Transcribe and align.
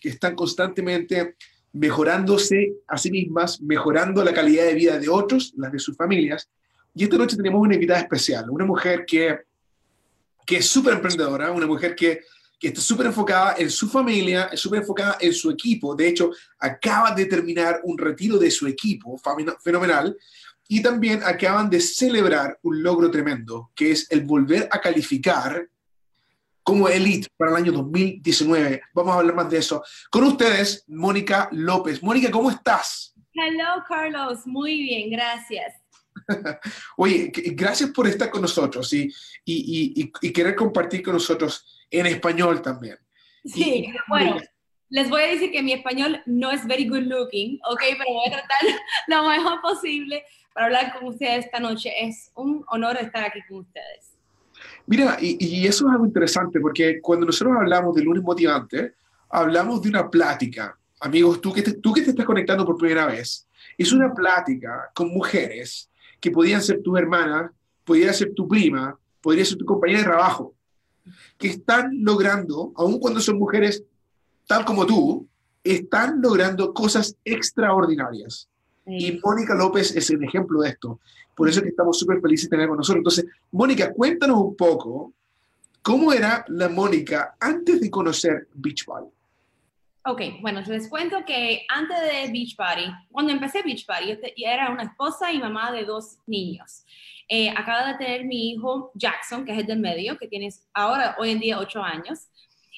que 0.00 0.08
están 0.08 0.34
constantemente 0.34 1.36
mejorándose 1.72 2.74
a 2.88 2.98
sí 2.98 3.10
mismas, 3.10 3.60
mejorando 3.60 4.24
la 4.24 4.32
calidad 4.32 4.64
de 4.64 4.74
vida 4.74 4.98
de 4.98 5.08
otros, 5.08 5.52
las 5.56 5.72
de 5.72 5.78
sus 5.78 5.96
familias. 5.96 6.48
Y 6.94 7.04
esta 7.04 7.16
noche 7.16 7.36
tenemos 7.36 7.60
una 7.60 7.74
invitada 7.74 8.00
especial, 8.00 8.50
una 8.50 8.64
mujer 8.64 9.04
que, 9.06 9.40
que 10.44 10.56
es 10.56 10.66
súper 10.66 10.94
emprendedora, 10.94 11.52
una 11.52 11.66
mujer 11.66 11.94
que, 11.94 12.22
que 12.58 12.68
está 12.68 12.80
súper 12.80 13.06
enfocada 13.06 13.54
en 13.56 13.70
su 13.70 13.88
familia, 13.88 14.50
súper 14.54 14.80
enfocada 14.80 15.16
en 15.20 15.32
su 15.32 15.50
equipo. 15.50 15.94
De 15.94 16.08
hecho, 16.08 16.30
acaba 16.58 17.14
de 17.14 17.26
terminar 17.26 17.80
un 17.84 17.96
retiro 17.96 18.36
de 18.36 18.50
su 18.50 18.66
equipo 18.66 19.18
fenomenal. 19.62 20.16
Y 20.68 20.82
también 20.82 21.20
acaban 21.24 21.68
de 21.68 21.80
celebrar 21.80 22.58
un 22.62 22.82
logro 22.82 23.10
tremendo, 23.10 23.70
que 23.74 23.92
es 23.92 24.06
el 24.10 24.22
volver 24.22 24.68
a 24.70 24.80
calificar 24.80 25.68
como 26.70 26.88
Elite 26.88 27.26
para 27.36 27.50
el 27.50 27.56
año 27.56 27.72
2019. 27.72 28.80
Vamos 28.94 29.12
a 29.12 29.18
hablar 29.18 29.34
más 29.34 29.50
de 29.50 29.58
eso. 29.58 29.82
Con 30.08 30.22
ustedes, 30.22 30.84
Mónica 30.86 31.48
López. 31.50 32.00
Mónica, 32.00 32.30
¿cómo 32.30 32.48
estás? 32.48 33.12
Hello, 33.34 33.82
Carlos. 33.88 34.46
Muy 34.46 34.80
bien, 34.80 35.10
gracias. 35.10 35.74
Oye, 36.96 37.32
gracias 37.34 37.90
por 37.90 38.06
estar 38.06 38.30
con 38.30 38.42
nosotros 38.42 38.92
y, 38.92 39.12
y, 39.44 40.12
y, 40.22 40.32
querer 40.32 40.54
compartir 40.54 41.02
con 41.02 41.14
nosotros 41.14 41.84
en 41.90 42.06
español 42.06 42.62
también. 42.62 42.98
Sí, 43.44 43.92
bueno, 44.06 44.36
les 44.90 45.10
voy 45.10 45.22
a 45.22 45.26
decir 45.26 45.50
que 45.50 45.64
mi 45.64 45.72
español 45.72 46.22
no 46.24 46.52
es 46.52 46.64
very 46.68 46.86
good 46.86 47.02
looking, 47.02 47.58
¿ok? 47.68 47.80
Pero 47.80 48.12
voy 48.12 48.28
a 48.28 48.30
tratar 48.30 48.58
lo 49.08 49.28
mejor 49.28 49.60
posible 49.60 50.24
para 50.54 50.66
hablar 50.66 50.92
con 50.96 51.08
ustedes 51.08 51.46
esta 51.46 51.58
noche. 51.58 51.90
Es 52.00 52.30
un 52.36 52.64
honor 52.68 52.96
estar 52.98 53.24
aquí 53.24 53.40
con 53.48 53.58
ustedes. 53.58 54.09
Mira, 54.90 55.18
y, 55.20 55.68
eso 55.68 55.86
es 55.86 55.92
algo 55.92 56.04
interesante 56.04 56.58
porque 56.58 57.00
cuando 57.00 57.24
nosotros 57.24 57.56
hablamos 57.56 57.94
de 57.94 58.02
lunes 58.02 58.24
motivante, 58.24 58.94
hablamos 59.28 59.80
de 59.80 59.88
una 59.88 60.10
plática. 60.10 60.76
Amigos, 60.98 61.40
tú 61.40 61.52
que, 61.52 61.62
te, 61.62 61.74
tú 61.74 61.92
que 61.92 62.02
te 62.02 62.10
estás 62.10 62.26
conectando 62.26 62.66
por 62.66 62.76
primera 62.76 63.06
vez, 63.06 63.46
es 63.78 63.92
una 63.92 64.12
plática 64.12 64.90
con 64.92 65.10
mujeres 65.10 65.88
que 66.18 66.32
podían 66.32 66.60
ser 66.60 66.82
tus 66.82 66.98
hermanas, 66.98 67.52
podría 67.84 68.12
ser 68.12 68.34
tu 68.34 68.48
prima, 68.48 68.98
podría 69.20 69.44
ser 69.44 69.58
tu 69.58 69.64
compañera 69.64 70.00
de 70.00 70.06
trabajo, 70.06 70.56
que 71.38 71.46
están 71.46 71.92
logrando, 72.02 72.72
aun 72.74 72.98
cuando 72.98 73.20
son 73.20 73.38
mujeres 73.38 73.84
tal 74.48 74.64
como 74.64 74.86
tú, 74.86 75.28
están 75.62 76.20
logrando 76.20 76.74
cosas 76.74 77.14
extraordinarias. 77.24 78.48
Y 78.86 79.20
Mónica 79.22 79.54
López 79.54 79.94
es 79.94 80.10
el 80.10 80.22
ejemplo 80.24 80.60
de 80.60 80.70
esto. 80.70 81.00
Por 81.34 81.48
eso 81.48 81.60
es 81.60 81.64
que 81.64 81.70
estamos 81.70 81.98
súper 81.98 82.20
felices 82.20 82.48
de 82.48 82.56
tener 82.56 82.68
con 82.68 82.76
nosotros. 82.76 82.98
Entonces, 82.98 83.26
Mónica, 83.52 83.92
cuéntanos 83.92 84.38
un 84.38 84.56
poco 84.56 85.12
cómo 85.82 86.12
era 86.12 86.44
la 86.48 86.68
Mónica 86.68 87.36
antes 87.40 87.80
de 87.80 87.90
conocer 87.90 88.48
Beachbody. 88.54 89.08
Ok, 90.06 90.22
bueno, 90.40 90.62
les 90.62 90.88
cuento 90.88 91.24
que 91.26 91.66
antes 91.68 91.98
de 92.00 92.32
Beachbody, 92.32 92.90
cuando 93.10 93.32
empecé 93.32 93.62
Beachbody, 93.62 94.18
yo 94.36 94.48
era 94.48 94.70
una 94.70 94.84
esposa 94.84 95.30
y 95.30 95.38
mamá 95.38 95.70
de 95.72 95.84
dos 95.84 96.16
niños. 96.26 96.84
Eh, 97.28 97.50
acaba 97.50 97.92
de 97.92 97.98
tener 97.98 98.24
mi 98.24 98.50
hijo 98.50 98.90
Jackson, 98.94 99.44
que 99.44 99.52
es 99.52 99.58
el 99.58 99.66
del 99.66 99.78
medio, 99.78 100.18
que 100.18 100.26
tiene 100.26 100.48
ahora, 100.72 101.16
hoy 101.18 101.30
en 101.30 101.38
día, 101.38 101.58
ocho 101.58 101.82
años. 101.82 102.28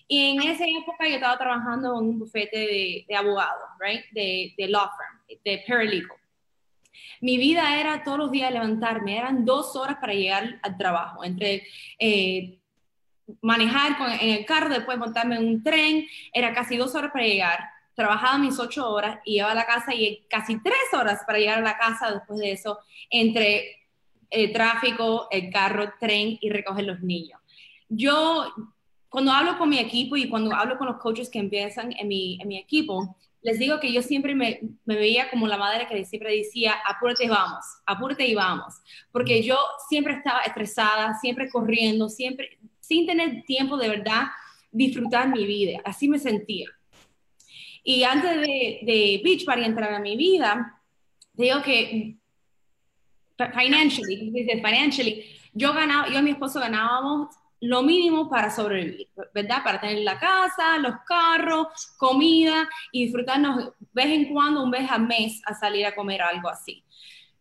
Y 0.08 0.36
en 0.36 0.42
esa 0.42 0.64
época 0.64 1.08
yo 1.08 1.14
estaba 1.14 1.38
trabajando 1.38 1.98
en 1.98 2.06
un 2.06 2.18
bufete 2.18 2.58
de, 2.58 3.04
de 3.08 3.16
abogados, 3.16 3.68
right? 3.78 4.04
De, 4.12 4.54
de 4.56 4.68
law 4.68 4.88
firm, 4.88 5.40
de 5.44 5.64
paralegal 5.66 6.22
mi 7.22 7.36
vida 7.36 7.80
era 7.80 8.02
todos 8.02 8.18
los 8.18 8.32
días 8.32 8.52
levantarme, 8.52 9.16
eran 9.16 9.44
dos 9.44 9.76
horas 9.76 9.96
para 10.00 10.12
llegar 10.12 10.58
al 10.60 10.76
trabajo, 10.76 11.24
entre 11.24 11.62
eh, 11.98 12.58
manejar 13.40 13.96
en 14.20 14.30
el 14.30 14.44
carro, 14.44 14.68
después 14.68 14.98
montarme 14.98 15.36
en 15.36 15.46
un 15.46 15.62
tren, 15.62 16.06
era 16.32 16.52
casi 16.52 16.76
dos 16.76 16.94
horas 16.96 17.12
para 17.12 17.24
llegar. 17.24 17.60
Trabajaba 17.94 18.38
mis 18.38 18.58
ocho 18.58 18.90
horas 18.90 19.20
y 19.24 19.36
iba 19.36 19.50
a 19.50 19.54
la 19.54 19.66
casa 19.66 19.94
y 19.94 20.26
casi 20.28 20.60
tres 20.62 20.92
horas 20.92 21.20
para 21.24 21.38
llegar 21.38 21.58
a 21.58 21.62
la 21.62 21.78
casa 21.78 22.10
después 22.10 22.40
de 22.40 22.52
eso, 22.52 22.80
entre 23.08 23.86
el 24.28 24.52
tráfico, 24.52 25.28
el 25.30 25.50
carro, 25.50 25.92
tren 26.00 26.38
y 26.40 26.50
recoger 26.50 26.84
los 26.84 27.00
niños. 27.02 27.40
Yo, 27.88 28.52
cuando 29.12 29.30
hablo 29.30 29.58
con 29.58 29.68
mi 29.68 29.78
equipo 29.78 30.16
y 30.16 30.26
cuando 30.26 30.54
hablo 30.54 30.78
con 30.78 30.86
los 30.86 30.96
coaches 30.96 31.28
que 31.28 31.38
empiezan 31.38 31.92
en 31.92 32.08
mi, 32.08 32.38
en 32.40 32.48
mi 32.48 32.56
equipo, 32.56 33.14
les 33.42 33.58
digo 33.58 33.78
que 33.78 33.92
yo 33.92 34.00
siempre 34.00 34.34
me, 34.34 34.60
veía 34.86 35.28
como 35.28 35.46
la 35.46 35.58
madre 35.58 35.86
que 35.86 36.02
siempre 36.06 36.34
decía, 36.34 36.76
apúrate 36.86 37.26
y 37.26 37.28
vamos, 37.28 37.62
apúrate 37.84 38.26
y 38.26 38.34
vamos, 38.34 38.72
porque 39.12 39.42
yo 39.42 39.58
siempre 39.90 40.14
estaba 40.14 40.40
estresada, 40.40 41.12
siempre 41.20 41.50
corriendo, 41.50 42.08
siempre 42.08 42.58
sin 42.80 43.06
tener 43.06 43.44
tiempo 43.44 43.76
de 43.76 43.90
verdad 43.90 44.28
disfrutar 44.70 45.28
mi 45.28 45.44
vida, 45.44 45.82
así 45.84 46.08
me 46.08 46.18
sentía. 46.18 46.70
Y 47.84 48.04
antes 48.04 48.40
de, 48.40 48.78
de 48.80 49.20
Beach 49.22 49.44
para 49.44 49.66
entrar 49.66 49.92
a 49.92 50.00
mi 50.00 50.16
vida, 50.16 50.80
digo 51.34 51.60
que 51.60 52.16
financially, 53.36 54.32
financially, 54.64 55.26
yo 55.52 55.74
ganaba, 55.74 56.08
yo 56.08 56.18
y 56.18 56.22
mi 56.22 56.30
esposo 56.30 56.60
ganábamos 56.60 57.36
lo 57.62 57.82
mínimo 57.82 58.28
para 58.28 58.50
sobrevivir, 58.50 59.08
¿verdad? 59.32 59.62
Para 59.62 59.80
tener 59.80 59.98
la 59.98 60.18
casa, 60.18 60.78
los 60.78 60.96
carros, 61.06 61.68
comida 61.96 62.68
y 62.90 63.04
disfrutarnos 63.04 63.70
vez 63.92 64.06
en 64.06 64.32
cuando, 64.32 64.64
un 64.64 64.70
vez 64.72 64.90
al 64.90 65.06
mes, 65.06 65.40
a 65.46 65.54
salir 65.54 65.86
a 65.86 65.94
comer 65.94 66.22
algo 66.22 66.48
así. 66.48 66.82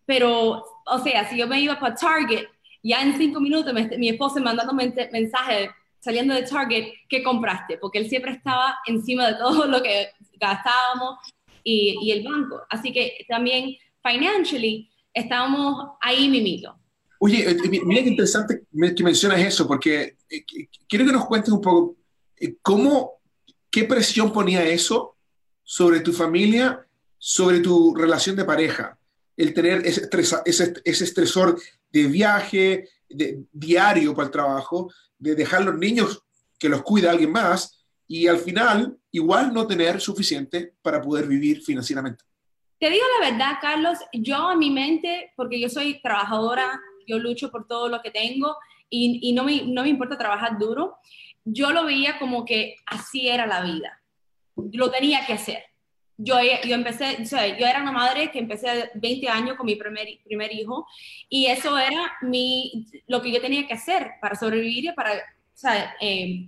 Pero, 0.05 0.63
o 0.85 0.99
sea, 0.99 1.27
si 1.27 1.37
yo 1.37 1.47
me 1.47 1.59
iba 1.59 1.79
para 1.79 1.95
Target, 1.95 2.45
ya 2.83 3.01
en 3.01 3.17
cinco 3.17 3.39
minutos 3.39 3.73
mi 3.97 4.09
esposo 4.09 4.39
mandando 4.39 4.73
mensajes 4.73 5.71
saliendo 5.99 6.35
de 6.35 6.43
Target, 6.43 6.93
¿qué 7.09 7.23
compraste? 7.23 7.79
Porque 7.79 7.97
él 7.97 8.07
siempre 8.07 8.33
estaba 8.33 8.77
encima 8.85 9.27
de 9.27 9.35
todo 9.35 9.65
lo 9.65 9.81
que 9.81 10.09
gastábamos 10.39 11.17
y, 11.63 11.97
y 11.99 12.11
el 12.11 12.23
banco. 12.23 12.61
Así 12.69 12.93
que 12.93 13.25
también, 13.27 13.75
financially, 14.03 14.87
estábamos 15.15 15.93
ahí 15.99 16.29
mimito. 16.29 16.80
Oye, 17.23 17.47
eh, 17.51 17.81
mira 17.85 18.01
qué 18.01 18.09
interesante 18.09 18.63
que 18.95 19.03
mencionas 19.03 19.39
eso, 19.41 19.67
porque 19.67 20.17
eh, 20.27 20.43
quiero 20.89 21.05
que 21.05 21.11
nos 21.11 21.27
cuentes 21.27 21.53
un 21.53 21.61
poco 21.61 21.95
eh, 22.35 22.55
cómo, 22.63 23.21
qué 23.69 23.83
presión 23.83 24.33
ponía 24.33 24.63
eso 24.67 25.17
sobre 25.61 25.99
tu 25.99 26.13
familia, 26.13 26.83
sobre 27.19 27.59
tu 27.59 27.93
relación 27.93 28.35
de 28.35 28.43
pareja, 28.43 28.97
el 29.37 29.53
tener 29.53 29.85
ese, 29.85 30.09
ese, 30.45 30.73
ese 30.83 31.03
estresor 31.03 31.61
de 31.91 32.07
viaje, 32.07 32.89
de, 33.07 33.43
diario 33.51 34.15
para 34.15 34.25
el 34.25 34.31
trabajo, 34.31 34.91
de 35.19 35.35
dejar 35.35 35.63
los 35.63 35.77
niños 35.77 36.23
que 36.57 36.69
los 36.69 36.81
cuida 36.81 37.11
alguien 37.11 37.33
más 37.33 37.85
y 38.07 38.25
al 38.25 38.39
final 38.39 38.97
igual 39.11 39.53
no 39.53 39.67
tener 39.67 40.01
suficiente 40.01 40.73
para 40.81 40.99
poder 40.99 41.27
vivir 41.27 41.61
financieramente. 41.61 42.25
Te 42.79 42.89
digo 42.89 43.05
la 43.19 43.29
verdad, 43.29 43.59
Carlos, 43.61 43.99
yo 44.11 44.53
en 44.53 44.57
mi 44.57 44.71
mente, 44.71 45.33
porque 45.35 45.59
yo 45.61 45.69
soy 45.69 46.01
trabajadora 46.01 46.81
yo 47.07 47.19
lucho 47.19 47.51
por 47.51 47.67
todo 47.67 47.89
lo 47.89 48.01
que 48.01 48.11
tengo 48.11 48.55
y, 48.89 49.31
no, 49.33 49.43
me, 49.43 49.63
no 49.63 49.83
me 49.83 49.89
importa 49.89 50.17
trabajar 50.17 50.59
duro, 50.59 50.97
yo 51.45 51.71
lo 51.71 51.85
veía 51.85 52.19
como 52.19 52.45
que 52.45 52.75
así 52.85 53.27
era 53.27 53.45
la 53.45 53.61
vida, 53.61 54.01
lo 54.55 54.91
tenía 54.91 55.25
que 55.25 55.33
hacer. 55.33 55.63
Yo, 56.17 56.35
yo 56.67 56.75
empecé, 56.75 57.17
yo 57.25 57.65
era 57.65 57.81
una 57.81 57.91
madre 57.91 58.29
que 58.29 58.37
empecé 58.37 58.91
20 58.93 59.27
años 59.27 59.57
con 59.57 59.65
mi 59.65 59.75
primer, 59.75 60.07
primer 60.23 60.53
hijo 60.53 60.85
y 61.27 61.47
eso 61.47 61.79
era 61.79 62.13
mi, 62.21 62.85
lo 63.07 63.23
que 63.23 63.31
yo 63.31 63.41
tenía 63.41 63.65
que 63.65 63.73
hacer 63.73 64.11
para 64.21 64.35
sobrevivir 64.35 64.85
y 64.85 64.91
para, 64.93 65.13
o 65.13 65.17
sea, 65.55 65.95
eh, 65.99 66.47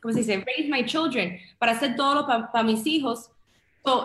¿cómo 0.00 0.14
se 0.14 0.20
dice? 0.20 0.42
Raise 0.46 0.70
my 0.70 0.86
children, 0.86 1.38
para 1.58 1.72
hacer 1.72 1.96
todo 1.96 2.26
para 2.26 2.62
mis 2.62 2.86
hijos 2.86 3.30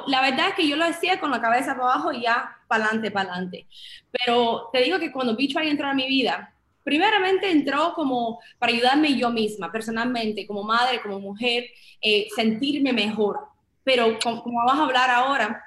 la 0.08 0.22
verdad 0.22 0.50
es 0.50 0.56
que 0.56 0.68
yo 0.68 0.76
lo 0.76 0.86
hacía 0.86 1.20
con 1.20 1.32
la 1.32 1.42
cabeza 1.42 1.76
para 1.76 1.94
abajo 1.94 2.14
y 2.14 2.22
ya 2.22 2.58
para 2.68 2.86
adelante, 2.86 3.12
para 3.12 3.32
adelante. 3.32 3.68
Pero 4.12 4.70
te 4.72 4.82
digo 4.82 5.00
que 5.00 5.12
cuando 5.12 5.36
Beachbody 5.36 5.70
entró 5.70 5.88
a 5.88 5.94
mi 5.94 6.08
vida, 6.08 6.54
primeramente 6.84 7.50
entró 7.50 7.94
como 7.94 8.40
para 8.60 8.72
ayudarme 8.72 9.18
yo 9.18 9.30
misma, 9.30 9.72
personalmente, 9.72 10.48
como 10.48 10.64
madre, 10.64 11.02
como 11.02 11.20
mujer, 11.20 11.66
eh, 12.02 12.28
sentirme 12.36 12.94
mejor. 12.94 13.40
Pero 13.84 14.18
como, 14.20 14.42
como, 14.44 14.60
vamos 14.66 14.80
a 14.80 14.84
hablar 14.84 15.10
ahora, 15.10 15.64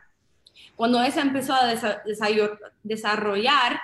cuando 0.74 1.02
esa 1.02 1.20
empezó 1.20 1.54
a 1.54 1.66
desarrollar, 2.82 3.80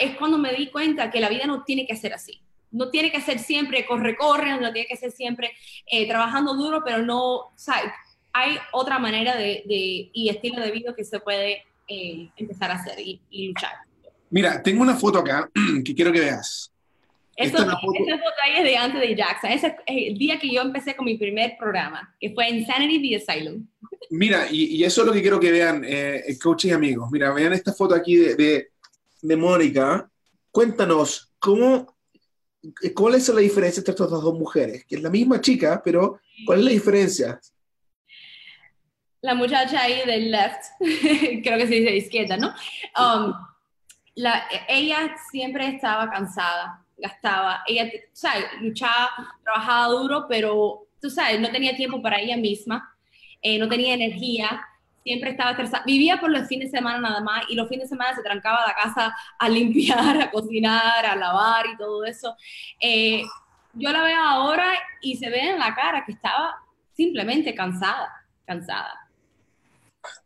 es 0.00 0.16
cuando 0.18 0.38
me 0.38 0.52
di 0.52 0.68
cuenta 0.68 1.10
que 1.10 1.20
la 1.20 1.28
vida 1.28 1.46
no 1.46 1.64
tiene 1.64 1.86
que 1.86 1.96
ser 1.96 2.12
así. 2.12 2.40
No 2.70 2.90
tiene 2.90 3.10
que 3.10 3.20
ser 3.20 3.38
siempre 3.38 3.84
corre, 3.86 4.16
corre, 4.16 4.58
no 4.58 4.72
tiene 4.72 4.86
que 4.86 4.96
ser 4.96 5.10
siempre 5.10 5.52
eh, 5.86 6.06
trabajando 6.08 6.54
duro, 6.54 6.82
pero 6.84 6.98
no, 6.98 7.52
¿sabes? 7.54 7.92
Hay 8.32 8.56
otra 8.72 8.98
manera 8.98 9.36
de, 9.36 9.62
y 10.12 10.28
estilo 10.28 10.60
de 10.60 10.70
vida 10.70 10.94
que 10.94 11.04
se 11.04 11.20
puede 11.20 11.64
eh, 11.88 12.30
empezar 12.36 12.70
a 12.70 12.74
hacer 12.74 12.98
y, 12.98 13.20
luchar. 13.48 13.72
Mira, 14.30 14.62
tengo 14.62 14.82
una 14.82 14.96
foto 14.96 15.18
acá 15.18 15.50
que 15.84 15.94
quiero 15.94 16.12
que 16.12 16.20
veas. 16.20 16.72
Esta 17.34 17.64
foto... 17.64 17.92
ahí 18.44 18.58
es 18.58 18.64
de 18.64 18.76
antes 18.76 19.00
de 19.00 19.14
Jackson. 19.14 19.50
Ese 19.50 19.66
es 19.68 19.74
el 19.86 20.18
día 20.18 20.38
que 20.38 20.52
yo 20.52 20.60
empecé 20.60 20.94
con 20.94 21.06
mi 21.06 21.16
primer 21.16 21.56
programa, 21.58 22.14
que 22.20 22.30
fue 22.30 22.48
Insanity 22.48 23.00
the 23.00 23.16
Asylum. 23.16 23.66
Mira, 24.10 24.46
y, 24.50 24.82
eso 24.84 25.00
es 25.02 25.06
lo 25.06 25.12
que 25.12 25.22
quiero 25.22 25.40
que 25.40 25.50
vean, 25.50 25.82
eh, 25.86 26.22
coaches 26.42 26.70
y 26.70 26.74
amigos. 26.74 27.10
Mira, 27.10 27.32
vean 27.32 27.52
esta 27.52 27.72
foto 27.72 27.94
aquí 27.94 28.16
de, 28.16 28.34
de, 28.34 28.70
de 29.22 29.36
Mónica. 29.36 30.10
Cuéntanos, 30.50 31.32
¿cómo, 31.38 31.96
¿cuál 32.94 33.14
es 33.14 33.28
la 33.30 33.40
diferencia 33.40 33.80
entre 33.80 33.92
estas 33.92 34.10
dos 34.10 34.38
mujeres? 34.38 34.84
Que 34.84 34.96
es 34.96 35.02
la 35.02 35.08
misma 35.08 35.40
chica, 35.40 35.80
pero 35.82 36.20
¿cuál 36.44 36.58
es 36.58 36.64
la 36.66 36.70
diferencia? 36.70 37.40
La 39.22 39.34
muchacha 39.34 39.82
ahí 39.82 40.04
del 40.04 40.30
left, 40.30 40.64
creo 41.42 41.58
que 41.58 41.66
se 41.66 41.74
dice 41.74 41.96
izquierda, 41.96 42.36
¿no? 42.36 42.48
Um, 42.98 43.32
la, 44.16 44.44
ella 44.68 45.14
siempre 45.30 45.68
estaba 45.68 46.10
cansada, 46.10 46.84
gastaba, 46.98 47.62
ella, 47.66 47.88
¿sabes? 48.12 48.44
Luchaba, 48.60 49.10
trabajaba 49.44 49.86
duro, 49.86 50.26
pero, 50.28 50.88
tú 51.00 51.08
sabes, 51.08 51.40
no 51.40 51.50
tenía 51.50 51.76
tiempo 51.76 52.02
para 52.02 52.20
ella 52.20 52.36
misma, 52.36 52.94
eh, 53.40 53.58
no 53.58 53.68
tenía 53.68 53.94
energía, 53.94 54.60
siempre 55.04 55.30
estaba 55.30 55.52
estresada, 55.52 55.84
vivía 55.86 56.18
por 56.18 56.30
los 56.30 56.48
fines 56.48 56.72
de 56.72 56.78
semana 56.78 56.98
nada 56.98 57.20
más 57.20 57.44
y 57.48 57.54
los 57.54 57.68
fines 57.68 57.84
de 57.84 57.96
semana 57.96 58.14
se 58.14 58.22
trancaba 58.22 58.66
la 58.66 58.74
casa 58.74 59.16
a 59.38 59.48
limpiar, 59.48 60.20
a 60.20 60.30
cocinar, 60.32 61.06
a 61.06 61.14
lavar 61.14 61.66
y 61.66 61.76
todo 61.76 62.04
eso. 62.04 62.36
Eh, 62.80 63.22
yo 63.74 63.90
la 63.90 64.02
veo 64.02 64.20
ahora 64.20 64.66
y 65.00 65.16
se 65.16 65.30
ve 65.30 65.50
en 65.50 65.58
la 65.60 65.74
cara 65.74 66.04
que 66.04 66.12
estaba 66.12 66.56
simplemente 66.92 67.54
cansada, 67.54 68.12
cansada. 68.44 69.01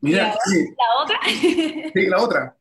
Mira, 0.00 0.34
la 0.34 1.02
otra. 1.02 1.20
Sí, 1.94 2.06
la 2.06 2.23
otra. 2.23 2.56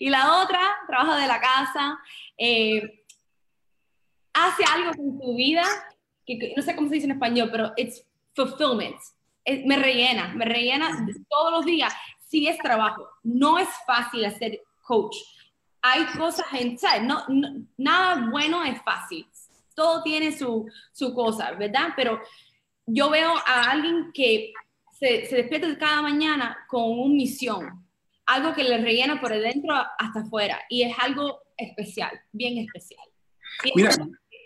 y 0.00 0.10
la 0.10 0.42
otra 0.42 0.60
trabaja 0.86 1.16
de 1.16 1.26
la 1.26 1.40
casa, 1.40 1.98
eh, 2.38 3.04
hace 4.32 4.64
algo 4.72 4.92
con 4.92 5.18
su 5.20 5.34
vida, 5.34 5.64
que 6.26 6.52
no 6.56 6.62
sé 6.62 6.74
cómo 6.74 6.88
se 6.88 6.94
dice 6.94 7.06
en 7.06 7.12
español, 7.12 7.48
pero 7.50 7.72
it's 7.76 8.04
fulfillment. 8.34 8.96
me 9.64 9.76
rellena, 9.76 10.28
me 10.34 10.44
rellena 10.44 11.06
todos 11.28 11.52
los 11.52 11.64
días. 11.64 11.92
Sí 12.26 12.48
es 12.48 12.58
trabajo, 12.58 13.08
no 13.22 13.58
es 13.58 13.68
fácil 13.86 14.24
hacer 14.24 14.60
coach. 14.82 15.16
Hay 15.82 16.06
cosas 16.16 16.46
en, 16.52 16.76
No, 17.06 17.24
nada 17.76 18.28
bueno 18.30 18.64
es 18.64 18.80
fácil. 18.82 19.26
Todo 19.74 20.02
tiene 20.02 20.36
su, 20.36 20.66
su 20.92 21.12
cosa, 21.14 21.52
¿verdad? 21.52 21.90
Pero 21.96 22.20
yo 22.86 23.10
veo 23.10 23.32
a 23.46 23.70
alguien 23.70 24.10
que 24.12 24.52
se, 25.04 25.26
se 25.26 25.36
despierta 25.36 25.78
cada 25.78 26.00
mañana 26.00 26.56
con 26.66 26.98
una 26.98 27.14
misión, 27.14 27.86
algo 28.24 28.54
que 28.54 28.64
le 28.64 28.78
rellena 28.78 29.20
por 29.20 29.32
dentro 29.32 29.74
hasta 29.98 30.20
afuera 30.20 30.58
y 30.70 30.82
es 30.82 30.96
algo 30.98 31.40
especial, 31.58 32.10
bien 32.32 32.56
especial. 32.58 33.06
Mira, 33.74 33.94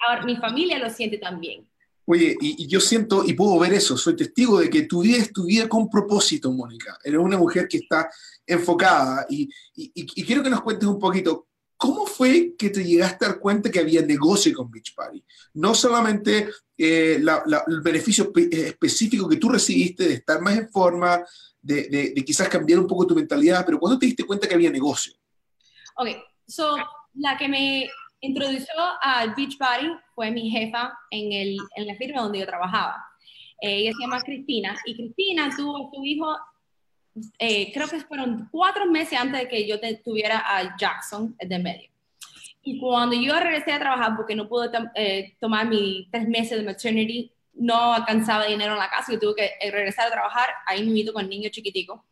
ahora, 0.07 0.25
mi 0.25 0.37
familia 0.37 0.81
lo 0.81 0.91
siente 0.91 1.19
también. 1.19 1.65
Oye, 2.07 2.37
y, 2.41 2.67
yo 2.67 2.81
siento 2.81 3.25
y 3.25 3.35
puedo 3.35 3.59
ver 3.59 3.73
eso, 3.75 3.97
soy 3.97 4.17
testigo 4.17 4.59
de 4.59 4.69
que 4.69 4.83
tu 4.83 5.03
vida 5.03 5.19
es 5.19 5.33
tu 5.33 5.45
vida 5.45 5.69
con 5.69 5.89
propósito, 5.89 6.51
Mónica. 6.51 6.99
Eres 7.05 7.21
una 7.21 7.37
mujer 7.37 7.69
que 7.69 7.79
está 7.79 8.11
enfocada 8.45 9.27
y, 9.29 9.49
y, 9.77 10.25
quiero 10.25 10.43
que 10.43 10.51
nos 10.51 10.63
cuentes 10.63 10.89
un 10.89 10.99
poquito 10.99 11.48
¿Cómo 11.79 12.07
fue 12.07 12.57
que 12.59 12.71
te 12.71 12.85
llegaste 12.85 13.25
a 13.25 13.29
dar 13.29 13.39
cuenta 13.39 13.71
que 13.71 13.79
había 13.79 14.03
negocio 14.03 14.53
con 14.53 14.69
Beach 14.69 14.97
Party? 14.97 15.25
No 15.55 15.77
solamente 15.77 16.49
eh, 16.77 17.23
el 17.23 17.81
beneficio 17.81 18.33
eh, 18.35 18.49
específico 18.67 19.29
que 19.29 19.37
tú 19.37 19.49
recibiste 19.49 20.09
de 20.09 20.15
estar 20.15 20.41
más 20.41 20.59
en 20.59 20.69
forma, 20.69 21.25
de, 21.63 22.13
quizás 22.27 22.49
cambiar 22.49 22.81
un 22.81 22.89
poco 22.89 23.07
tu 23.07 23.15
mentalidad, 23.15 23.65
pero 23.65 23.79
¿cuándo 23.79 23.97
te 23.97 24.07
diste 24.07 24.25
cuenta 24.25 24.49
que 24.49 24.55
había 24.55 24.73
negocio? 24.73 25.15
Ok, 25.95 26.09
so 26.49 26.77
la 27.15 27.39
que 27.39 27.49
me 27.49 27.89
introdujo 28.23 28.65
al 29.01 29.37
Beach 29.37 29.57
Party 29.57 29.87
fue 30.17 30.33
mi 30.33 30.51
jefa 30.51 30.93
en, 31.13 31.33
el, 31.33 31.57
en 31.77 31.87
la 31.87 31.95
firma 31.95 32.23
donde 32.23 32.41
yo 32.41 32.47
trabajaba. 32.47 32.97
ella 33.61 33.93
se 33.93 34.03
llama 34.03 34.21
Cristina 34.23 34.77
y 34.85 34.97
Cristina 34.97 35.49
tuvo 35.57 35.77
a 35.77 35.91
su 35.95 36.05
hijo 36.05 36.37
eh, 37.39 37.73
creo 37.73 37.89
que 37.89 38.01
fueron 38.01 38.49
cuatro 38.51 38.87
meses 38.87 39.19
antes 39.19 39.43
de 39.43 39.49
que 39.49 39.67
yo 39.67 39.77
tuviera 40.05 40.39
a 40.39 40.77
Jackson 40.77 41.37
de 41.39 41.59
medio. 41.59 41.91
Y 42.63 42.79
cuando 42.79 43.17
yo 43.17 43.39
regresé 43.39 43.73
a 43.73 43.79
trabajar, 43.79 44.15
porque 44.17 44.35
no 44.35 44.49
pude 44.49 44.71
eh, 44.95 45.37
tomar 45.41 45.67
mis 45.67 46.11
tres 46.11 46.29
meses 46.29 46.59
de 46.59 46.65
maternity, 46.65 47.33
no 47.55 47.95
alcanzaba 47.95 48.47
dinero 48.47 48.73
en 48.73 48.79
la 48.79 48.91
casa, 48.91 49.13
y 49.13 49.19
tuve 49.19 49.35
que 49.37 49.51
eh, 49.61 49.71
regresar 49.71 50.09
a 50.09 50.11
trabajar 50.11 50.49
ahí 50.67 50.85
mismo 50.85 51.13
con 51.13 51.25
el 51.25 51.31
niño 51.31 51.49
chiquitico. 51.51 52.05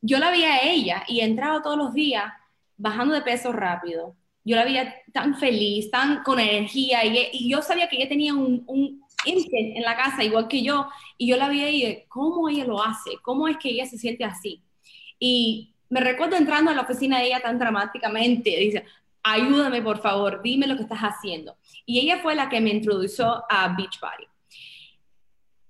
Yo 0.00 0.18
la 0.18 0.30
veía 0.30 0.54
a 0.54 0.62
ella 0.62 1.04
y 1.08 1.20
entraba 1.20 1.62
todos 1.62 1.76
los 1.76 1.94
días 1.94 2.32
bajando 2.76 3.14
de 3.14 3.22
peso 3.22 3.52
rápido. 3.52 4.14
Yo 4.44 4.54
la 4.54 4.64
veía 4.64 4.94
tan 5.12 5.36
feliz, 5.36 5.90
tan 5.90 6.22
con 6.22 6.38
energía, 6.38 7.04
y, 7.04 7.48
yo 7.48 7.60
sabía 7.62 7.88
que 7.88 7.96
ella 7.96 8.08
tenía 8.08 8.34
un, 8.34 8.62
un 8.68 9.05
en 9.24 9.82
la 9.82 9.96
casa, 9.96 10.22
igual 10.22 10.48
que 10.48 10.62
yo, 10.62 10.88
y 11.18 11.28
yo 11.28 11.36
la 11.36 11.48
vi 11.48 11.62
ahí 11.62 12.04
cómo 12.08 12.48
ella 12.48 12.64
lo 12.64 12.82
hace, 12.82 13.12
cómo 13.22 13.48
es 13.48 13.56
que 13.56 13.70
ella 13.70 13.86
se 13.86 13.98
siente 13.98 14.24
así. 14.24 14.62
Y 15.18 15.74
me 15.88 16.00
recuerdo 16.00 16.36
entrando 16.36 16.70
a 16.70 16.74
la 16.74 16.82
oficina 16.82 17.18
de 17.18 17.26
ella 17.26 17.40
tan 17.40 17.58
dramáticamente, 17.58 18.50
dice, 18.50 18.84
ayúdame 19.22 19.82
por 19.82 19.98
favor, 19.98 20.40
dime 20.42 20.66
lo 20.66 20.76
que 20.76 20.82
estás 20.82 21.00
haciendo. 21.00 21.56
Y 21.84 22.00
ella 22.00 22.18
fue 22.18 22.34
la 22.34 22.48
que 22.48 22.60
me 22.60 22.70
introdujo 22.70 23.44
a 23.48 23.74
Beachbody. 23.76 24.26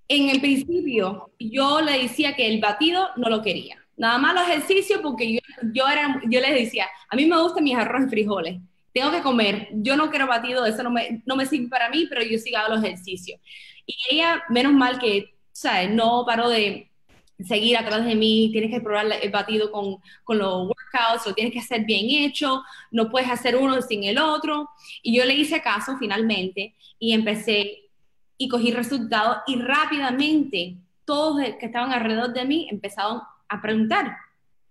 En 0.09 0.31
el 0.31 0.41
principio, 0.41 1.31
yo 1.39 1.81
le 1.81 2.03
decía 2.03 2.37
que 2.37 2.47
el 2.47 2.61
batido 2.61 3.09
no 3.17 3.29
lo 3.29 3.43
quería. 3.43 3.83
Nada 3.97 4.19
más 4.19 4.35
los 4.35 4.49
ejercicios, 4.49 5.01
porque 5.03 5.35
yo, 5.35 5.41
yo, 5.73 5.89
era, 5.89 6.21
yo 6.29 6.41
les 6.41 6.55
decía, 6.55 6.87
a 7.09 7.17
mí 7.17 7.27
me 7.27 7.41
gustan 7.41 7.65
mis 7.65 7.77
arroz 7.77 8.05
y 8.07 8.11
frijoles 8.11 8.61
tengo 8.97 9.11
que 9.11 9.21
comer, 9.21 9.69
yo 9.75 9.95
no 9.95 10.09
quiero 10.09 10.27
batido, 10.27 10.65
eso 10.65 10.83
no 10.83 10.91
me, 10.91 11.23
no 11.27 11.37
me 11.37 11.45
sirve 11.45 11.69
para 11.69 11.91
mí, 11.91 12.07
pero 12.09 12.23
yo 12.23 12.39
sí 12.39 12.55
hago 12.55 12.77
los 12.77 12.83
ejercicios. 12.83 13.39
Y 13.85 13.95
ella, 14.11 14.43
menos 14.49 14.73
mal 14.73 14.99
que, 14.99 15.35
¿sabes? 15.53 15.91
No 15.91 16.25
paró 16.27 16.49
de 16.49 16.91
seguir 17.39 17.77
atrás 17.77 18.07
de 18.07 18.15
mí, 18.15 18.49
tienes 18.53 18.71
que 18.71 18.81
probar 18.81 19.05
el 19.21 19.31
batido 19.31 19.71
con, 19.71 19.99
con 20.25 20.39
los 20.39 20.69
workouts, 20.69 21.27
lo 21.27 21.35
tienes 21.35 21.53
que 21.53 21.59
hacer 21.59 21.85
bien 21.85 22.07
hecho, 22.25 22.63
no 22.91 23.11
puedes 23.11 23.29
hacer 23.29 23.57
uno 23.57 23.83
sin 23.83 24.03
el 24.05 24.17
otro. 24.17 24.71
Y 25.03 25.15
yo 25.15 25.27
le 25.27 25.35
hice 25.35 25.61
caso 25.61 25.99
finalmente 25.99 26.75
y 26.99 27.13
empecé 27.13 27.91
y 28.39 28.49
cogí 28.49 28.71
resultados 28.71 29.41
y 29.47 29.57
rápidamente 29.57 30.79
todos 31.05 31.45
que 31.61 31.67
estaban 31.67 31.93
alrededor 31.93 32.33
de 32.33 32.47
mí 32.47 32.67
empezaron 32.71 33.21
a 33.47 33.61
preguntar. 33.61 34.17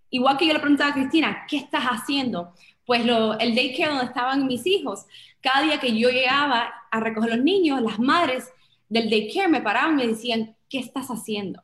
Igual 0.10 0.36
que 0.36 0.48
yo 0.48 0.54
le 0.54 0.60
preguntaba 0.60 0.90
a 0.90 0.94
Cristina, 0.96 1.46
¿qué 1.48 1.58
estás 1.58 1.84
haciendo? 1.84 2.54
Pues 2.86 3.06
lo, 3.06 3.38
el 3.40 3.56
daycare 3.56 3.90
donde 3.90 4.06
estaban 4.06 4.48
mis 4.48 4.66
hijos, 4.66 5.06
cada 5.42 5.64
día 5.64 5.80
que 5.80 5.98
yo 5.98 6.10
llegaba 6.10 6.74
a 6.92 7.00
recoger 7.00 7.32
los 7.32 7.44
niños, 7.44 7.82
las 7.82 8.00
madres 8.00 8.52
del 8.90 9.10
daycare 9.10 9.48
me 9.48 9.62
paraban 9.62 10.00
y 10.00 10.04
me 10.04 10.08
decían, 10.08 10.56
¿qué 10.70 10.80
estás 10.80 11.08
haciendo? 11.08 11.64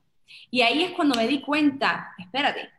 Y 0.50 0.62
ahí 0.62 0.84
es 0.84 0.92
cuando 0.92 1.16
me 1.16 1.28
di 1.28 1.42
cuenta, 1.42 2.14
espérate. 2.18 2.70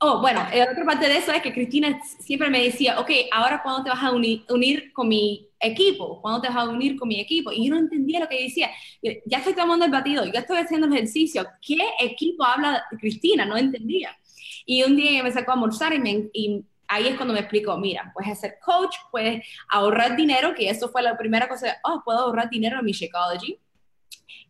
Oh, 0.00 0.20
bueno, 0.20 0.40
la 0.54 0.70
otra 0.70 0.84
parte 0.84 1.08
de 1.08 1.16
eso 1.16 1.32
es 1.32 1.42
que 1.42 1.52
Cristina 1.52 2.00
siempre 2.20 2.48
me 2.50 2.62
decía, 2.62 3.00
ok, 3.00 3.10
ahora 3.32 3.60
cuándo 3.62 3.82
te 3.82 3.90
vas 3.90 4.02
a 4.02 4.12
unir, 4.12 4.44
unir 4.48 4.92
con 4.92 5.08
mi 5.08 5.48
equipo, 5.58 6.20
cuándo 6.22 6.40
te 6.40 6.48
vas 6.48 6.56
a 6.56 6.68
unir 6.68 6.96
con 6.96 7.08
mi 7.08 7.18
equipo. 7.18 7.50
Y 7.50 7.66
yo 7.66 7.74
no 7.74 7.80
entendía 7.80 8.20
lo 8.20 8.28
que 8.28 8.44
decía. 8.44 8.70
Ya 9.02 9.38
estoy 9.38 9.54
tomando 9.54 9.84
el 9.84 9.90
batido, 9.90 10.24
ya 10.26 10.40
estoy 10.40 10.58
haciendo 10.58 10.86
el 10.86 10.92
ejercicio. 10.92 11.44
¿Qué 11.60 11.78
equipo 12.00 12.44
habla 12.44 12.84
Cristina? 13.00 13.44
No 13.44 13.56
entendía. 13.56 14.16
Y 14.64 14.84
un 14.84 14.96
día 14.96 15.22
me 15.22 15.32
sacó 15.32 15.50
a 15.50 15.54
almorzar 15.54 15.92
y, 15.92 15.98
me, 15.98 16.28
y 16.32 16.64
ahí 16.88 17.06
es 17.06 17.16
cuando 17.16 17.34
me 17.34 17.40
explicó, 17.40 17.76
mira, 17.76 18.10
puedes 18.14 18.40
ser 18.40 18.58
coach, 18.64 18.96
puedes 19.10 19.46
ahorrar 19.68 20.16
dinero, 20.16 20.54
que 20.54 20.68
eso 20.68 20.88
fue 20.88 21.02
la 21.02 21.16
primera 21.16 21.48
cosa, 21.48 21.78
oh, 21.84 22.02
puedo 22.04 22.18
ahorrar 22.20 22.50
dinero 22.50 22.78
en 22.78 22.84
mi 22.84 22.92
Shakeology, 22.92 23.58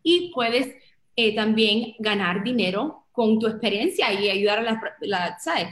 y 0.01 0.31
puedes 0.33 0.73
eh, 1.15 1.35
también 1.35 1.95
ganar 1.99 2.43
dinero 2.43 3.05
con 3.11 3.37
tu 3.37 3.47
experiencia 3.47 4.11
y 4.13 4.29
ayudar 4.29 4.59
a 4.59 4.63
la, 4.63 4.81
la 5.01 5.37
¿sabes? 5.39 5.67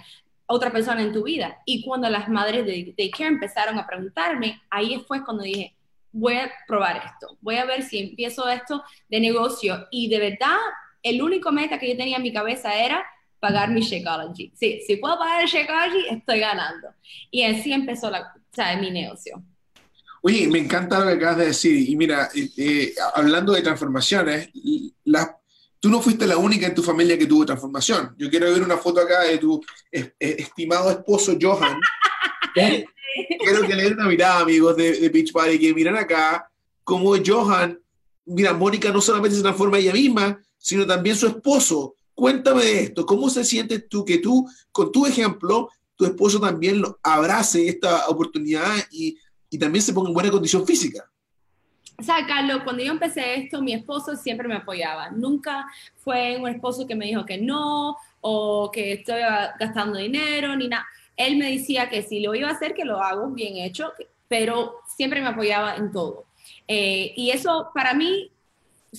otra 0.45 0.71
persona 0.71 1.01
en 1.01 1.13
tu 1.13 1.23
vida. 1.23 1.61
Y 1.65 1.83
cuando 1.83 2.09
las 2.09 2.27
madres 2.27 2.65
de, 2.65 2.93
de 2.95 3.09
Care 3.09 3.29
empezaron 3.29 3.79
a 3.79 3.87
preguntarme, 3.87 4.61
ahí 4.69 5.03
fue 5.07 5.23
cuando 5.23 5.43
dije, 5.43 5.75
voy 6.11 6.35
a 6.35 6.51
probar 6.67 6.97
esto, 6.97 7.37
voy 7.41 7.57
a 7.57 7.65
ver 7.65 7.83
si 7.83 7.99
empiezo 7.99 8.47
esto 8.49 8.83
de 9.07 9.19
negocio. 9.19 9.87
Y 9.91 10.09
de 10.09 10.19
verdad, 10.19 10.57
el 11.03 11.21
único 11.21 11.51
meta 11.51 11.79
que 11.79 11.89
yo 11.89 11.97
tenía 11.97 12.17
en 12.17 12.23
mi 12.23 12.33
cabeza 12.33 12.73
era 12.77 13.05
pagar 13.39 13.71
mi 13.71 13.81
Shakeology. 13.81 14.51
Sí, 14.55 14.81
si 14.85 14.97
puedo 14.97 15.17
pagar 15.17 15.41
el 15.41 15.47
Shakeology, 15.47 16.07
estoy 16.09 16.39
ganando. 16.39 16.89
Y 17.31 17.43
así 17.43 17.71
empezó 17.71 18.09
la, 18.09 18.33
o 18.33 18.81
mi 18.81 18.91
negocio. 18.91 19.43
Oye, 20.21 20.47
me 20.47 20.59
encanta 20.59 20.99
lo 20.99 21.05
que 21.05 21.13
acabas 21.13 21.37
de 21.37 21.45
decir. 21.47 21.89
Y 21.89 21.95
mira, 21.95 22.29
eh, 22.33 22.49
eh, 22.57 22.95
hablando 23.15 23.53
de 23.53 23.61
transformaciones, 23.61 24.49
la, 25.05 25.37
tú 25.79 25.89
no 25.89 26.01
fuiste 26.01 26.25
la 26.25 26.37
única 26.37 26.67
en 26.67 26.75
tu 26.75 26.83
familia 26.83 27.17
que 27.17 27.27
tuvo 27.27 27.45
transformación. 27.45 28.15
Yo 28.17 28.29
quiero 28.29 28.51
ver 28.51 28.63
una 28.63 28.77
foto 28.77 29.01
acá 29.01 29.21
de 29.21 29.37
tu 29.37 29.63
estimado 29.91 30.91
esposo 30.91 31.37
Johan. 31.39 31.79
quiero 32.53 33.67
que 33.67 33.75
le 33.75 33.83
den 33.83 33.93
una 33.93 34.07
mirada, 34.07 34.41
amigos 34.41 34.75
de, 34.75 34.99
de 34.99 35.09
Beach 35.09 35.31
Party, 35.31 35.59
que 35.59 35.73
miran 35.73 35.95
acá 35.95 36.49
cómo 36.83 37.15
Johan, 37.23 37.77
mira, 38.25 38.53
Mónica 38.53 38.91
no 38.91 39.01
solamente 39.01 39.35
se 39.35 39.41
transforma 39.41 39.77
ella 39.77 39.91
misma, 39.91 40.41
sino 40.57 40.87
también 40.87 41.17
su 41.17 41.27
esposo 41.27 41.95
Cuéntame 42.17 42.63
de 42.63 42.79
esto, 42.81 43.05
¿cómo 43.05 43.29
se 43.29 43.43
siente 43.43 43.77
tú 43.77 44.03
que 44.03 44.17
tú, 44.17 44.49
con 44.71 44.91
tu 44.91 45.05
ejemplo, 45.05 45.69
tu 45.95 46.03
esposo 46.03 46.39
también 46.39 46.81
lo 46.81 46.97
abrace 47.03 47.67
esta 47.67 48.07
oportunidad 48.07 48.73
y, 48.91 49.15
y 49.51 49.59
también 49.59 49.83
se 49.83 49.93
ponga 49.93 50.07
en 50.07 50.15
buena 50.15 50.31
condición 50.31 50.65
física? 50.65 51.07
O 51.95 52.01
sea, 52.01 52.25
Carlos, 52.25 52.61
cuando 52.63 52.83
yo 52.83 52.91
empecé 52.91 53.35
esto, 53.35 53.61
mi 53.61 53.71
esposo 53.71 54.15
siempre 54.15 54.47
me 54.47 54.55
apoyaba. 54.55 55.11
Nunca 55.11 55.67
fue 55.97 56.37
un 56.37 56.47
esposo 56.47 56.87
que 56.87 56.95
me 56.95 57.05
dijo 57.05 57.23
que 57.23 57.37
no 57.37 57.95
o 58.21 58.71
que 58.71 58.93
estoy 58.93 59.21
gastando 59.59 59.99
dinero 59.99 60.55
ni 60.55 60.69
nada. 60.69 60.87
Él 61.15 61.37
me 61.37 61.51
decía 61.51 61.87
que 61.87 62.01
si 62.01 62.19
lo 62.19 62.33
iba 62.33 62.49
a 62.49 62.53
hacer, 62.53 62.73
que 62.73 62.83
lo 62.83 62.99
hago 62.99 63.29
bien 63.29 63.57
hecho, 63.57 63.93
pero 64.27 64.77
siempre 64.87 65.21
me 65.21 65.27
apoyaba 65.27 65.75
en 65.75 65.91
todo. 65.91 66.25
Eh, 66.67 67.13
y 67.15 67.29
eso 67.29 67.69
para 67.75 67.93
mí 67.93 68.31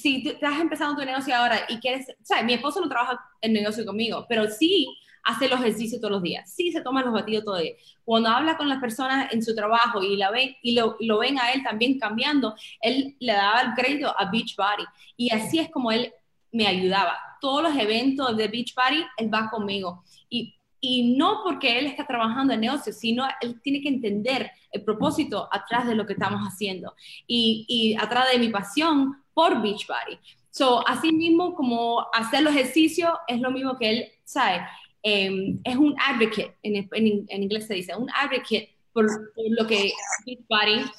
si 0.01 0.23
tú 0.23 0.31
estás 0.31 0.61
empezando 0.61 1.01
tu 1.01 1.05
negocio 1.05 1.35
ahora 1.35 1.61
y 1.69 1.79
quieres, 1.79 2.07
¿sabes? 2.23 2.45
Mi 2.45 2.55
esposo 2.55 2.81
no 2.81 2.89
trabaja 2.89 3.21
el 3.41 3.53
negocio 3.53 3.85
conmigo, 3.85 4.27
pero 4.29 4.49
sí 4.49 4.89
hace 5.25 5.49
los 5.49 5.61
ejercicios 5.61 6.01
todos 6.01 6.13
los 6.13 6.23
días, 6.23 6.51
sí 6.51 6.73
se 6.73 6.81
toma 6.81 7.03
los 7.03 7.13
batidos 7.13 7.45
todo 7.45 7.57
el 7.57 7.65
día. 7.65 7.73
Cuando 8.05 8.31
habla 8.31 8.57
con 8.57 8.69
las 8.69 8.81
personas 8.81 9.33
en 9.33 9.43
su 9.43 9.55
trabajo 9.55 10.03
y, 10.03 10.17
la 10.17 10.31
ven, 10.31 10.57
y 10.63 10.73
lo, 10.73 10.97
lo 11.01 11.19
ven 11.19 11.39
a 11.39 11.53
él 11.53 11.63
también 11.63 11.99
cambiando, 11.99 12.55
él 12.81 13.15
le 13.21 13.33
daba 13.33 13.61
el 13.61 13.75
crédito 13.75 14.15
a 14.19 14.31
Beachbody. 14.31 14.85
Y 15.17 15.31
así 15.31 15.59
es 15.59 15.71
como 15.71 15.93
él 15.93 16.13
me 16.51 16.67
ayudaba. 16.67 17.19
Todos 17.41 17.63
los 17.63 17.77
eventos 17.77 18.37
de 18.37 18.49
Beachbody, 18.49 19.05
él 19.19 19.33
va 19.33 19.51
conmigo. 19.51 20.03
Y, 20.31 20.55
y 20.81 21.17
no 21.17 21.43
porque 21.45 21.79
él 21.79 21.87
está 21.87 22.07
trabajando 22.07 22.55
en 22.55 22.61
negocio, 22.61 22.93
sino 22.93 23.27
él 23.41 23.61
tiene 23.61 23.83
que 23.83 23.89
entender 23.89 24.51
el 24.71 24.83
propósito 24.83 25.49
atrás 25.51 25.87
de 25.87 25.95
lo 25.95 26.07
que 26.07 26.13
estamos 26.13 26.41
haciendo 26.43 26.95
y, 27.27 27.65
y 27.69 27.95
atrás 27.97 28.31
de 28.31 28.39
mi 28.39 28.49
pasión 28.49 29.17
por 29.39 29.63
Beachbody. 29.63 30.19
So, 30.51 30.83
así 30.89 31.13
mismo 31.13 31.55
como 31.55 32.09
hacer 32.13 32.43
los 32.43 32.53
ejercicios 32.57 33.13
es 33.29 33.41
lo 33.41 33.53
mismo 33.53 33.79
que 33.79 33.89
él 33.89 34.09
sabe. 34.25 34.63
Em, 35.01 35.61
es 35.63 35.77
un 35.77 35.95
advocate, 35.97 36.57
en, 36.65 36.89
en, 36.91 37.43
inglés 37.45 37.69
se 37.69 37.75
dice, 37.75 37.95
un 37.95 38.11
advocate 38.11 38.75
por, 38.93 39.07
lo 39.37 39.65
que 39.65 39.93
Beachbody 40.27 40.91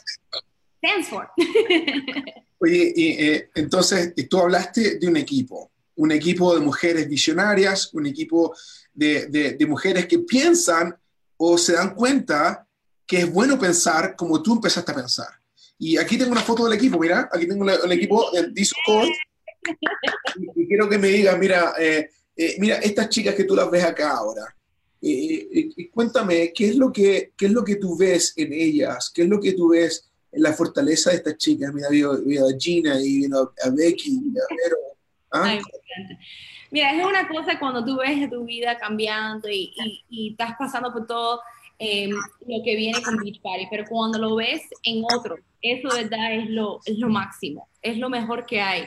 stands 0.77 1.09
for. 1.09 1.29
Oye, 2.59 2.93
y, 2.95 3.07
eh, 3.09 3.49
entonces 3.55 4.13
tú 4.29 4.39
hablaste 4.39 4.99
de 4.99 5.07
un 5.09 5.17
equipo, 5.17 5.69
un 5.97 6.13
equipo 6.13 6.55
de 6.55 6.61
mujeres 6.61 7.09
visionarias, 7.09 7.93
un 7.93 8.05
equipo 8.05 8.55
de, 8.93 9.25
de, 9.27 9.65
mujeres 9.65 10.05
que 10.05 10.19
piensan 10.19 10.95
o 11.35 11.57
se 11.57 11.73
dan 11.73 11.93
cuenta 11.93 12.65
que 13.05 13.17
es 13.17 13.33
bueno 13.33 13.59
pensar 13.59 14.15
como 14.15 14.41
tú 14.41 14.53
empezaste 14.53 14.93
a 14.93 14.95
pensar. 14.95 15.38
Y 15.81 15.97
aquí 15.97 16.17
tengo 16.17 16.33
una 16.33 16.41
foto 16.41 16.65
del 16.65 16.77
equipo, 16.77 16.99
mira, 16.99 17.29
aquí 17.31 17.47
tengo 17.47 17.65
el 17.67 17.91
equipo 17.93 18.29
del 18.31 18.53
Discord. 18.53 19.07
Y, 20.55 20.67
quiero 20.67 20.89
que 20.89 20.97
me 20.97 21.07
digas, 21.07 21.39
mira, 21.39 21.73
eh, 21.79 22.09
eh, 22.35 22.55
mira, 22.59 22.75
estas 22.75 23.07
chicas 23.07 23.33
que 23.33 23.45
tú 23.45 23.55
las 23.55 23.71
ves 23.71 23.85
acá 23.85 24.17
ahora, 24.17 24.53
eh, 25.01 25.69
cuéntame, 25.93 26.51
¿qué 26.53 26.69
es, 26.69 26.75
lo 26.75 26.91
que, 26.91 27.31
¿qué 27.37 27.45
es 27.45 27.51
lo 27.53 27.63
que 27.63 27.77
tú 27.77 27.97
ves 27.97 28.33
en 28.35 28.51
ellas? 28.51 29.09
¿Qué 29.13 29.21
es 29.21 29.29
lo 29.29 29.39
que 29.39 29.53
tú 29.53 29.69
ves 29.69 30.11
en 30.33 30.43
la 30.43 30.51
fortaleza 30.51 31.11
de 31.11 31.15
estas 31.15 31.37
chicas? 31.37 31.73
Mira, 31.73 31.87
veo, 31.89 32.11
a 32.11 32.59
Gina 32.59 32.99
y 33.01 33.25
a 33.25 33.69
Becky, 33.69 34.17
a 34.17 34.55
Vero. 34.55 34.77
¿ah? 35.31 35.59
Mira, 36.71 36.93
es 36.93 37.05
una 37.05 37.25
cosa 37.27 37.57
cuando 37.57 37.85
tú 37.85 37.97
ves 37.97 38.29
tu 38.29 38.43
vida 38.43 38.77
cambiando 38.77 39.49
y, 39.49 39.73
y, 40.09 40.31
estás 40.31 40.55
pasando 40.59 40.91
por 40.91 41.07
todo 41.07 41.39
em, 41.79 42.11
lo 42.11 42.63
que 42.63 42.75
viene 42.75 43.01
con 43.01 43.17
Beach 43.17 43.41
Party, 43.41 43.67
pero 43.69 43.85
cuando 43.89 44.19
lo 44.19 44.35
ves 44.35 44.61
en 44.83 45.03
otro, 45.15 45.37
eso 45.61 45.89
de 45.89 46.03
verdad 46.03 46.33
es 46.33 46.49
lo, 46.49 46.79
es 46.85 46.97
lo 46.97 47.09
máximo, 47.09 47.67
es 47.81 47.97
lo 47.97 48.09
mejor 48.09 48.45
que 48.45 48.61
hay. 48.61 48.83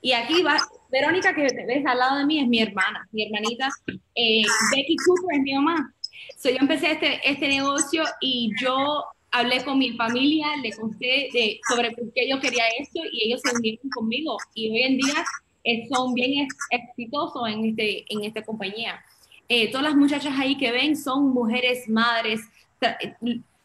Y 0.00 0.12
aquí 0.12 0.42
va, 0.42 0.56
Verónica, 0.90 1.34
que 1.34 1.46
te 1.46 1.66
ves 1.66 1.84
al 1.86 1.98
lado 1.98 2.18
de 2.18 2.26
mí, 2.26 2.40
es 2.40 2.48
mi 2.48 2.60
hermana, 2.60 3.08
mi 3.12 3.24
hermanita. 3.24 3.68
Eh, 4.14 4.42
Becky 4.74 4.96
Cooper 4.96 5.36
es 5.36 5.42
mi 5.42 5.54
mamá. 5.54 5.94
So, 6.38 6.50
yo 6.50 6.56
empecé 6.60 6.92
este, 6.92 7.20
este 7.24 7.48
negocio 7.48 8.04
y 8.20 8.50
yo 8.60 9.04
hablé 9.30 9.64
con 9.64 9.78
mi 9.78 9.92
familia, 9.92 10.46
le 10.62 10.72
conté 10.72 11.28
de, 11.32 11.60
sobre 11.68 11.90
por 11.90 12.12
qué 12.12 12.28
yo 12.28 12.40
quería 12.40 12.64
esto 12.78 13.00
y 13.12 13.26
ellos 13.26 13.40
se 13.42 13.54
unieron 13.54 13.90
conmigo. 13.90 14.36
Y 14.54 14.70
hoy 14.70 14.82
en 14.82 14.96
día 14.96 15.24
eh, 15.64 15.86
son 15.88 16.14
bien 16.14 16.46
exitosos 16.70 17.48
en, 17.48 17.64
este, 17.64 18.04
en 18.08 18.24
esta 18.24 18.42
compañía. 18.42 19.04
Eh, 19.48 19.70
todas 19.70 19.84
las 19.84 19.96
muchachas 19.96 20.34
ahí 20.38 20.56
que 20.56 20.72
ven 20.72 20.96
son 20.96 21.30
mujeres, 21.32 21.88
madres, 21.88 22.40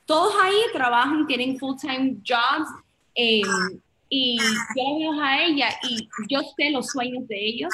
todos 0.05 0.33
ahí 0.41 0.55
trabajan, 0.73 1.27
tienen 1.27 1.57
full-time 1.57 2.17
jobs. 2.25 2.69
Eh, 3.15 3.41
y 4.09 4.37
yo 4.75 4.97
veo 4.97 5.21
a 5.21 5.43
ella 5.43 5.69
y 5.83 6.09
yo 6.27 6.41
sé 6.57 6.71
los 6.71 6.87
sueños 6.87 7.27
de 7.27 7.47
ellos. 7.47 7.73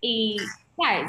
Y 0.00 0.36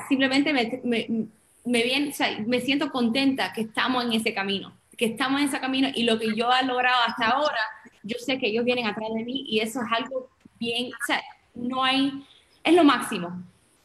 simplemente 0.08 0.54
me, 0.54 0.80
me, 0.84 1.28
me, 1.66 1.84
bien, 1.84 2.14
me 2.46 2.62
siento 2.62 2.92
contenta 2.92 3.52
que 3.54 3.62
estamos 3.62 4.04
en 4.06 4.14
ese 4.14 4.34
camino, 4.34 4.74
que 4.98 5.06
estamos 5.06 5.42
en 5.42 5.48
ese 5.48 5.60
camino 5.60 5.90
y 5.94 6.04
lo 6.04 6.20
que 6.20 6.36
yo 6.36 6.50
he 6.54 6.66
logrado 6.66 7.02
hasta 7.08 7.28
ahora, 7.28 7.60
yo 8.04 8.18
sé 8.20 8.38
que 8.38 8.48
ellos 8.48 8.66
vienen 8.66 8.86
atrás 8.86 9.10
de 9.14 9.24
mí 9.24 9.46
y 9.48 9.60
eso 9.60 9.82
es 9.82 9.88
algo 9.92 10.30
bien, 10.60 10.92
o 10.94 11.06
sea, 11.06 11.22
no 11.56 11.84
hay, 11.84 12.24
es 12.64 12.74
lo 12.74 12.84
máximo, 12.84 13.44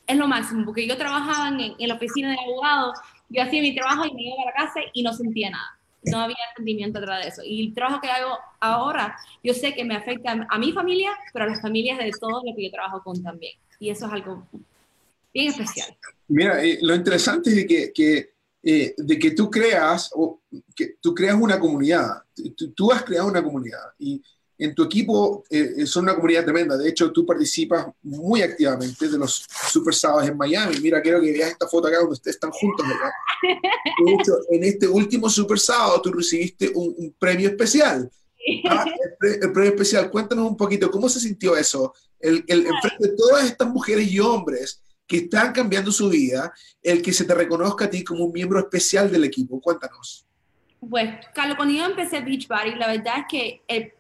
es 0.09 0.17
lo 0.17 0.27
máximo, 0.27 0.65
porque 0.65 0.89
yo 0.89 0.97
trabajaba 0.97 1.49
en, 1.49 1.75
en 1.79 1.89
la 1.89 1.95
oficina 1.95 2.31
de 2.31 2.39
abogado, 2.41 2.93
yo 3.29 3.43
hacía 3.43 3.63
mi 3.63 3.75
trabajo 3.75 4.07
y 4.07 4.15
me 4.15 4.23
iba 4.23 4.43
a 4.43 4.47
la 4.47 4.53
casa 4.53 4.81
y 4.93 5.03
no 5.03 5.13
sentía 5.13 5.51
nada 5.51 5.79
no 6.03 6.19
había 6.21 6.37
sentimiento 6.57 6.99
atrás 6.99 7.23
de 7.23 7.29
eso. 7.29 7.43
Y 7.45 7.67
el 7.67 7.75
trabajo 7.75 8.01
que 8.01 8.09
hago 8.09 8.39
ahora, 8.61 9.17
yo 9.43 9.55
sé 9.55 9.75
que 9.75 9.85
me 9.85 9.97
afecta 9.97 10.47
a 10.49 10.59
mi 10.59 10.73
familia, 10.73 11.11
pero 11.33 11.45
a 11.45 11.49
las 11.49 11.61
familias 11.61 11.99
de 11.99 12.11
todos 12.19 12.43
los 12.45 12.55
que 12.57 12.65
yo 12.65 12.71
trabajo 12.71 13.03
con 13.03 13.23
también. 13.23 13.53
Y 13.79 13.91
eso 13.91 14.07
es 14.07 14.13
algo 14.13 14.47
bien 15.33 15.49
especial. 15.49 15.97
Mira, 16.29 16.63
eh, 16.63 16.79
lo 16.83 16.95
interesante 16.95 17.51
es 17.51 17.67
que, 17.67 17.93
que 17.93 18.31
eh, 18.63 18.95
de 18.97 19.19
que 19.19 19.31
tú 19.33 19.51
creas, 19.51 20.11
o 20.15 20.41
que 20.75 20.97
tú 21.01 21.15
creas 21.15 21.37
una 21.41 21.59
comunidad. 21.59 22.23
Tú, 22.57 22.73
tú 22.73 22.93
has 22.93 23.03
creado 23.03 23.29
una 23.29 23.43
comunidad. 23.43 23.93
Y 23.99 24.23
en 24.59 24.75
tu 24.75 24.83
equipo 24.85 25.45
eh, 25.49 25.87
son 25.87 26.05
una 26.05 26.17
comunidad 26.17 26.45
tremenda. 26.45 26.77
De 26.77 26.89
hecho, 26.89 27.13
tú 27.13 27.25
participas 27.25 27.87
muy 28.03 28.43
activamente 28.43 29.09
de 29.09 29.17
los 29.17 29.47
Super 29.71 29.95
Sábados 29.95 30.29
en 30.29 30.37
Miami. 30.37 30.81
Mira, 30.81 31.01
quiero 31.01 31.21
que 31.21 31.33
veas 31.33 31.53
esta 31.53 31.69
foto 31.69 31.87
acá 31.87 31.99
donde 31.99 32.15
ustedes 32.15 32.37
están 32.37 32.51
juntos. 32.51 32.85
De 34.05 34.13
hecho, 34.13 34.33
en 34.51 34.65
este 34.65 34.89
último 34.89 35.31
Super 35.31 35.61
Sábado 35.61 36.03
tú 36.03 36.13
recibiste 36.13 36.73
un, 36.75 37.15
premio 37.19 37.49
especial. 37.49 38.11
Ah, 38.69 38.85
el, 39.21 39.53
premio 39.53 39.71
especial. 39.71 40.11
Cuéntanos 40.11 40.51
un 40.51 40.57
poquito, 40.57 40.91
¿cómo 40.91 41.09
se 41.09 41.21
sintió 41.21 41.57
eso? 41.57 41.95
El, 42.19 42.45
el, 42.49 42.67
frente 42.83 43.09
de 43.09 43.17
todas 43.17 43.45
estas 43.45 43.69
mujeres 43.69 44.11
y 44.11 44.19
hombres 44.19 44.83
que 45.07 45.19
están 45.19 45.53
cambiando 45.53 45.93
su 45.93 46.09
vida, 46.09 46.53
el 46.83 47.01
que 47.01 47.13
se 47.13 47.25
te 47.25 47.35
reconozca 47.35 47.85
a 47.85 47.91
ti 47.91 48.03
como 48.03 48.25
un 48.25 48.33
miembro 48.33 48.59
especial 48.59 49.11
del 49.11 49.25
equipo. 49.25 49.61
Cuéntanos. 49.61 50.27
Pues, 50.81 51.09
Carlos, 51.35 51.57
cuando 51.57 51.75
yo 51.75 51.85
empecé 51.85 52.21
Beachbody, 52.21 52.75
la 52.75 52.89
verdad 52.89 53.21
es 53.21 53.25
que 53.29 53.63
el 53.67 53.93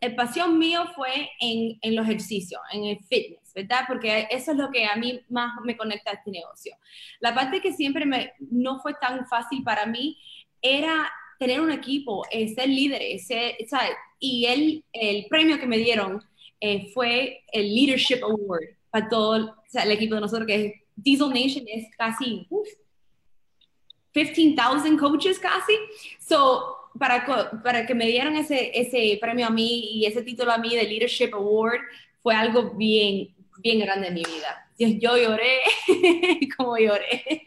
el 0.00 0.14
pasión 0.14 0.58
mío 0.58 0.84
fue 0.94 1.30
en, 1.40 1.78
en, 1.82 1.94
los 1.94 2.06
ejercicios, 2.06 2.60
en 2.72 2.84
el 2.84 2.98
fitness, 3.04 3.52
¿verdad? 3.54 3.84
Porque 3.86 4.26
eso 4.30 4.52
es 4.52 4.56
lo 4.56 4.70
que 4.70 4.86
a 4.86 4.96
mí 4.96 5.20
más 5.28 5.52
me 5.64 5.76
conecta 5.76 6.10
a 6.10 6.14
este 6.14 6.30
negocio. 6.30 6.74
La 7.20 7.34
parte 7.34 7.60
que 7.60 7.72
siempre 7.72 8.06
me, 8.06 8.32
no 8.38 8.80
fue 8.80 8.94
tan 8.94 9.26
fácil 9.26 9.62
para 9.62 9.86
mí 9.86 10.18
era 10.62 11.10
tener 11.38 11.60
un 11.60 11.70
equipo, 11.70 12.24
eh, 12.30 12.48
ser 12.54 12.68
líder, 12.68 13.18
ser, 13.18 13.56
¿sabes? 13.68 13.92
y 14.20 14.44
el, 14.92 15.26
premio 15.28 15.58
que 15.58 15.66
me 15.66 15.78
dieron 15.78 16.22
eh, 16.60 16.90
fue 16.92 17.42
el 17.52 17.74
Leadership 17.74 18.22
Award 18.22 18.76
para 18.90 19.08
todo 19.08 19.56
el 19.72 19.90
equipo 19.90 20.14
de 20.14 20.20
nosotros, 20.20 20.46
que 20.46 20.66
es 20.66 20.74
Diesel 20.94 21.30
Nation, 21.30 21.64
es 21.66 21.88
casi 21.96 22.46
15,000 24.12 24.98
coaches 24.98 25.38
casi. 25.38 25.72
So, 26.20 26.76
para, 26.98 27.62
para 27.62 27.86
que 27.86 27.94
me 27.94 28.06
dieran 28.06 28.36
ese, 28.36 28.72
ese 28.74 29.18
premio 29.20 29.46
a 29.46 29.50
mí 29.50 29.90
y 29.92 30.06
ese 30.06 30.22
título 30.22 30.52
a 30.52 30.58
mí 30.58 30.74
de 30.74 30.84
Leadership 30.84 31.30
Award 31.32 31.80
fue 32.22 32.34
algo 32.34 32.70
bien, 32.70 33.34
bien 33.58 33.80
grande 33.80 34.08
en 34.08 34.14
mi 34.14 34.22
vida. 34.24 34.68
Yo 34.78 35.16
lloré 35.16 35.60
como 36.56 36.76
lloré. 36.78 37.44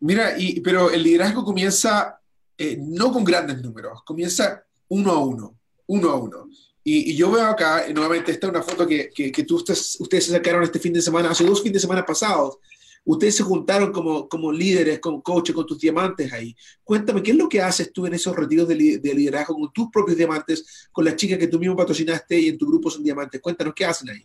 Mira, 0.00 0.38
y, 0.38 0.60
pero 0.60 0.90
el 0.90 1.02
liderazgo 1.02 1.44
comienza 1.44 2.20
eh, 2.56 2.76
no 2.78 3.12
con 3.12 3.24
grandes 3.24 3.60
números, 3.60 4.02
comienza 4.04 4.64
uno 4.88 5.12
a 5.12 5.24
uno, 5.24 5.58
uno 5.86 6.10
a 6.10 6.14
uno. 6.16 6.48
Y, 6.84 7.14
yo 7.16 7.30
veo 7.30 7.44
acá, 7.44 7.84
nuevamente, 7.92 8.32
esta 8.32 8.46
es 8.46 8.50
una 8.50 8.62
foto 8.62 8.86
que, 8.86 9.10
que, 9.10 9.30
que 9.30 9.42
tú, 9.44 9.56
ustedes, 9.56 9.96
ustedes 10.00 10.26
se 10.26 10.32
sacaron 10.32 10.62
este 10.62 10.78
fin 10.78 10.92
de 10.92 11.02
semana, 11.02 11.30
hace 11.30 11.44
dos 11.44 11.60
fines 11.60 11.74
de 11.74 11.80
semana 11.80 12.06
pasados, 12.06 12.58
Ustedes 13.04 13.36
se 13.36 13.42
juntaron 13.42 13.92
como, 13.92 14.28
como 14.28 14.52
líderes, 14.52 14.98
como 14.98 15.22
coaches, 15.22 15.54
con 15.54 15.66
tus 15.66 15.78
diamantes 15.78 16.32
ahí. 16.32 16.54
Cuéntame, 16.84 17.22
¿qué 17.22 17.30
es 17.30 17.36
lo 17.36 17.48
que 17.48 17.60
haces 17.60 17.92
tú 17.92 18.06
en 18.06 18.14
esos 18.14 18.36
retiros 18.36 18.68
de, 18.68 18.74
liderazgo 18.76 19.54
con 19.54 19.72
tus 19.72 19.88
propios 19.90 20.16
diamantes, 20.16 20.88
con 20.92 21.04
las 21.04 21.16
chicas 21.16 21.38
que 21.38 21.46
tú 21.46 21.58
mismo 21.58 21.76
patrocinaste 21.76 22.38
y 22.38 22.48
en 22.48 22.58
tu 22.58 22.66
grupo 22.66 22.90
son 22.90 23.02
diamantes? 23.02 23.40
Cuéntanos, 23.40 23.74
¿qué 23.74 23.84
hacen 23.84 24.10
ahí? 24.10 24.24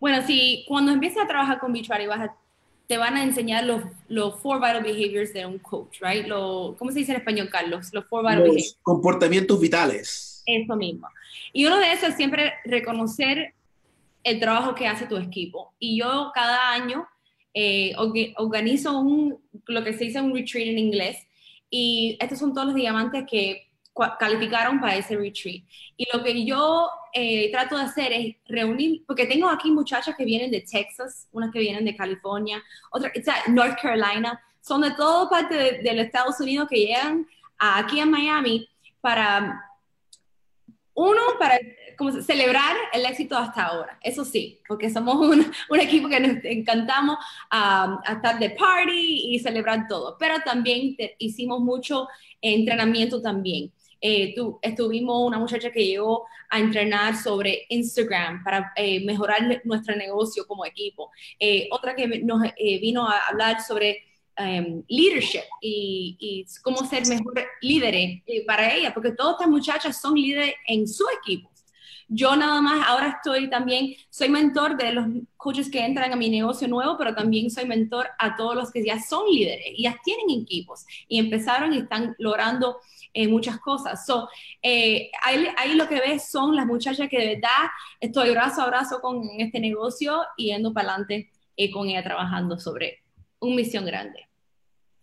Bueno, 0.00 0.26
si 0.26 0.64
cuando 0.68 0.92
empiezas 0.92 1.24
a 1.24 1.28
trabajar 1.28 1.58
con 1.58 1.72
Beachbody 1.72 2.06
vas 2.06 2.30
te 2.86 2.98
van 2.98 3.16
a 3.16 3.24
enseñar 3.24 3.64
los, 3.64 3.82
los 4.08 4.40
four 4.40 4.58
vital 4.58 4.82
behaviors 4.82 5.32
de 5.32 5.44
un 5.44 5.58
coach, 5.58 5.98
right? 6.00 6.26
Lo, 6.26 6.76
¿Cómo 6.78 6.92
se 6.92 7.00
dice 7.00 7.12
en 7.12 7.18
español, 7.18 7.48
Carlos? 7.50 7.88
Los 7.92 8.06
four 8.06 8.22
vital 8.22 8.42
behaviors. 8.42 8.78
Comportamientos 8.82 9.60
vitales. 9.60 10.42
Eso 10.46 10.76
mismo. 10.76 11.08
Y 11.52 11.66
uno 11.66 11.78
de 11.78 11.92
esos 11.92 12.10
es 12.10 12.16
siempre 12.16 12.54
reconocer 12.64 13.54
el 14.22 14.40
trabajo 14.40 14.74
que 14.74 14.86
hace 14.86 15.06
tu 15.06 15.16
equipo. 15.16 15.72
Y 15.78 15.98
yo 15.98 16.30
cada 16.34 16.72
año 16.72 17.06
eh, 17.58 17.94
organizo 18.36 18.98
un, 18.98 19.38
lo 19.66 19.82
que 19.82 19.94
se 19.94 20.04
dice 20.04 20.20
un 20.20 20.34
retreat 20.34 20.68
en 20.68 20.78
inglés 20.78 21.26
y 21.70 22.18
estos 22.20 22.38
son 22.38 22.52
todos 22.52 22.66
los 22.66 22.76
diamantes 22.76 23.24
que 23.26 23.68
calificaron 24.18 24.78
para 24.78 24.96
ese 24.96 25.16
retreat. 25.16 25.62
Y 25.96 26.06
lo 26.12 26.22
que 26.22 26.44
yo 26.44 26.90
eh, 27.14 27.50
trato 27.50 27.78
de 27.78 27.84
hacer 27.84 28.12
es 28.12 28.36
reunir, 28.46 29.04
porque 29.06 29.24
tengo 29.24 29.48
aquí 29.48 29.70
muchachas 29.70 30.14
que 30.14 30.26
vienen 30.26 30.50
de 30.50 30.66
Texas, 30.70 31.28
unas 31.32 31.50
que 31.50 31.60
vienen 31.60 31.86
de 31.86 31.96
California, 31.96 32.62
otras, 32.90 33.12
North 33.48 33.78
Carolina, 33.80 34.38
son 34.60 34.82
de 34.82 34.90
toda 34.90 35.30
parte 35.30 35.54
de, 35.82 35.94
los 35.94 36.04
Estados 36.04 36.38
Unidos 36.40 36.68
que 36.68 36.76
llegan 36.76 37.26
aquí 37.58 38.00
a 38.00 38.04
Miami 38.04 38.68
para 39.00 39.62
Uno, 40.96 41.20
para 41.38 41.60
como 41.96 42.10
celebrar 42.22 42.74
el 42.92 43.04
éxito 43.06 43.36
hasta 43.36 43.66
ahora, 43.66 43.98
eso 44.02 44.24
sí, 44.24 44.60
porque 44.66 44.90
somos 44.90 45.14
un, 45.16 45.50
un 45.70 45.80
equipo 45.80 46.08
que 46.08 46.20
nos 46.20 46.44
encantamos 46.44 47.18
a 47.50 48.00
estar 48.12 48.38
de 48.38 48.50
party 48.50 49.34
y 49.34 49.38
celebrar 49.38 49.86
todo, 49.88 50.16
pero 50.18 50.36
también 50.44 50.96
hicimos 51.18 51.60
mucho 51.60 52.08
entrenamiento 52.40 53.20
también. 53.22 53.72
Eh, 54.00 54.34
tu, 54.34 54.58
estuvimos 54.62 55.26
una 55.26 55.38
muchacha 55.38 55.70
que 55.70 55.84
llegó 55.84 56.26
a 56.50 56.60
entrenar 56.60 57.16
sobre 57.16 57.66
Instagram 57.70 58.44
para 58.44 58.72
eh, 58.76 59.04
mejorar 59.04 59.62
nuestro 59.64 59.96
negocio 59.96 60.46
como 60.46 60.64
equipo. 60.66 61.10
Eh, 61.38 61.68
otra 61.70 61.94
que 61.94 62.06
nos 62.20 62.42
vino 62.58 63.08
a 63.08 63.26
hablar 63.28 63.60
sobre 63.62 64.04
um, 64.38 64.82
leadership 64.88 65.44
y, 65.60 66.16
y, 66.18 66.46
cómo 66.62 66.84
ser 66.86 67.06
mejor 67.06 67.44
líderes 67.60 68.22
eh, 68.26 68.44
para 68.46 68.74
ella, 68.74 68.92
porque 68.92 69.12
todas 69.12 69.34
estas 69.34 69.48
muchachas 69.48 70.00
son 70.00 70.14
líderes 70.14 70.54
en 70.66 70.86
su 70.86 71.04
equipo. 71.20 71.50
Yo 72.08 72.36
nada 72.36 72.60
más 72.60 72.86
ahora 72.86 73.16
estoy 73.16 73.50
también, 73.50 73.96
soy 74.10 74.28
mentor 74.28 74.76
de 74.76 74.92
los 74.92 75.06
coaches 75.36 75.68
que 75.68 75.84
entran 75.84 76.12
a 76.12 76.16
mi 76.16 76.30
negocio 76.30 76.68
nuevo, 76.68 76.96
pero 76.96 77.14
también 77.16 77.50
soy 77.50 77.66
mentor 77.66 78.06
a 78.18 78.36
todos 78.36 78.54
los 78.54 78.70
que 78.70 78.84
ya 78.84 79.00
son 79.00 79.28
líderes 79.28 79.66
ya 79.76 79.98
tienen 80.04 80.42
equipos 80.42 80.86
y 81.08 81.18
empezaron 81.18 81.72
y 81.74 81.78
están 81.78 82.14
logrando 82.18 82.76
eh, 83.12 83.26
muchas 83.26 83.58
cosas. 83.58 84.06
So, 84.06 84.28
eh, 84.62 85.10
ahí, 85.24 85.48
ahí, 85.56 85.74
lo 85.74 85.88
que 85.88 85.98
ves 86.00 86.30
son 86.30 86.54
las 86.54 86.66
muchachas 86.66 87.08
que 87.08 87.18
de 87.18 87.34
verdad 87.34 87.70
estoy 87.98 88.30
brazo 88.30 88.62
a 88.62 88.66
brazo 88.66 89.00
con 89.00 89.22
este 89.38 89.58
negocio 89.58 90.22
y 90.36 90.46
yendo 90.46 90.72
para 90.72 90.90
adelante 90.90 91.30
eh, 91.56 91.70
con 91.72 91.88
ella 91.88 92.04
trabajando 92.04 92.58
sobre 92.58 93.00
una 93.40 93.56
misión 93.56 93.84
grande. 93.84 94.25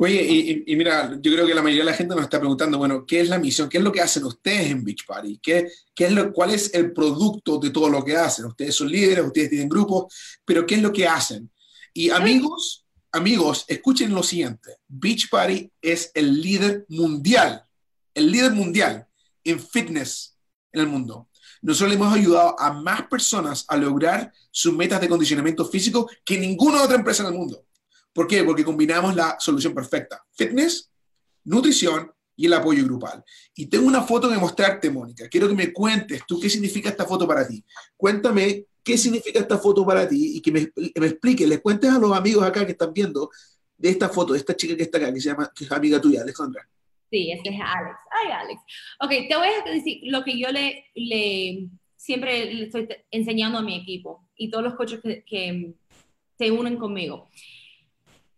Oye, 0.03 0.63
y, 0.67 0.75
mira, 0.75 1.17
yo 1.22 1.31
creo 1.31 1.48
que 1.48 1.53
la 1.53 1.62
mayoría 1.62 1.86
de 1.86 1.91
la 1.91 1.95
gente 1.95 2.13
nos 2.13 2.25
está 2.25 2.38
preguntando, 2.38 2.77
bueno, 2.77 3.05
¿qué 3.05 3.22
es 3.22 3.29
la 3.29 3.39
misión? 3.39 3.69
¿Qué 3.69 3.77
es 3.77 3.83
lo 3.86 3.91
que 3.93 4.01
hacen 4.01 4.25
ustedes 4.25 4.69
en 4.69 4.83
Beach 4.83 5.05
Party? 5.07 5.39
¿Qué, 5.41 5.69
qué 5.95 6.07
es 6.07 6.12
lo, 6.12 6.33
¿Cuál 6.33 6.50
es 6.50 6.74
el 6.74 6.91
producto 6.91 7.57
de 7.57 7.69
todo 7.69 7.88
lo 7.88 8.03
que 8.03 8.17
hacen? 8.17 8.43
Ustedes 8.43 8.75
son 8.75 8.91
líderes, 8.91 9.25
ustedes 9.25 9.51
tienen 9.51 9.69
grupos, 9.69 10.13
pero 10.43 10.65
¿qué 10.65 10.75
es 10.75 10.81
lo 10.81 10.91
que 10.91 11.07
hacen? 11.07 11.50
Y 11.93 12.10
amigos, 12.10 12.86
amigos, 13.13 13.63
escuchen 13.69 14.13
lo 14.13 14.24
siguiente. 14.24 14.75
Beach 14.89 15.29
Party 15.29 15.72
es 15.81 16.12
el 16.13 16.41
líder 16.41 16.86
mundial, 16.89 17.63
el 18.13 18.29
líder 18.29 18.51
mundial 18.51 19.07
en 19.41 19.57
fitness 19.57 20.38
en 20.74 20.81
el 20.81 20.88
mundo. 20.88 21.29
Nosotros 21.62 21.91
le 21.91 21.95
hemos 21.95 22.13
ayudado 22.13 22.60
a 22.60 22.74
más 22.74 23.07
personas 23.07 23.63
a 23.69 23.77
lograr 23.77 24.33
sus 24.51 24.74
metas 24.74 25.00
de 25.00 25.07
condicionamiento 25.07 25.63
físico 25.63 26.10
que 26.25 26.38
ninguna 26.38 26.83
otra 26.83 26.98
empresa 26.98 27.24
en 27.24 27.29
el 27.29 27.39
mundo. 27.39 27.63
¿Por 28.13 28.27
qué? 28.27 28.43
Porque 28.43 28.63
combinamos 28.63 29.15
la 29.15 29.38
solución 29.39 29.74
perfecta. 29.74 30.24
Fitness, 30.32 30.91
nutrición 31.46 32.12
y 32.36 32.46
el 32.46 32.53
apoyo 32.53 32.84
grupal. 32.86 33.24
Y 33.55 33.65
tengo 33.67 33.88
una 33.88 34.03
foto 34.03 34.29
que 34.29 34.38
mostrarte, 34.38 34.89
Mónica. 34.89 35.27
Quiero 35.27 35.48
que 35.48 35.55
me 35.55 35.74
cuentes 35.74 36.22
tú 36.27 36.39
qué 36.39 36.50
significa 36.50 36.89
esta 36.89 37.05
foto 37.05 37.27
para 37.27 37.48
ti. 37.48 37.63
Cuéntame 37.98 38.65
qué 38.84 38.98
significa 38.98 39.39
esta 39.39 39.58
foto 39.58 39.86
para 39.86 40.08
ti 40.08 40.38
y 40.38 40.41
que 40.41 40.51
me, 40.51 40.72
me 40.96 41.08
expliques, 41.08 41.48
les 41.48 41.62
cuentes 41.62 41.89
a 41.89 42.00
los 42.00 42.12
amigos 42.15 42.43
acá 42.43 42.65
que 42.65 42.74
están 42.74 42.93
viendo 42.93 43.29
de 43.77 43.89
esta 43.89 44.10
foto, 44.10 44.34
de 44.34 44.39
esta 44.39 44.55
chica 44.55 44.75
que 44.75 44.84
está 44.84 44.98
acá, 44.98 45.13
que 45.13 45.22
se 45.22 45.29
llama, 45.29 45.51
que 45.55 45.65
es 45.65 45.72
amiga 45.72 46.00
tuya, 46.00 46.22
Alejandra. 46.22 46.67
Sí, 47.10 47.32
este 47.32 47.50
es 47.50 47.60
Alex. 47.63 47.96
Ay, 48.12 48.32
Alex. 48.32 48.62
Ok, 49.01 49.10
te 49.29 49.36
voy 49.36 49.48
a 49.48 49.72
decir 49.72 50.00
lo 50.05 50.24
que 50.24 50.38
yo 50.39 50.50
le, 50.50 50.86
le 50.96 51.70
siempre 51.96 52.53
le 52.53 52.63
estoy 52.65 52.88
enseñando 53.12 53.60
a 53.60 53.62
mi 53.62 53.75
equipo 53.75 54.27
y 54.36 54.50
todos 54.50 54.63
los 54.63 54.75
coaches 54.75 55.00
que, 55.01 55.24
que 55.24 55.74
se 56.38 56.51
unen 56.51 56.77
conmigo. 56.77 57.29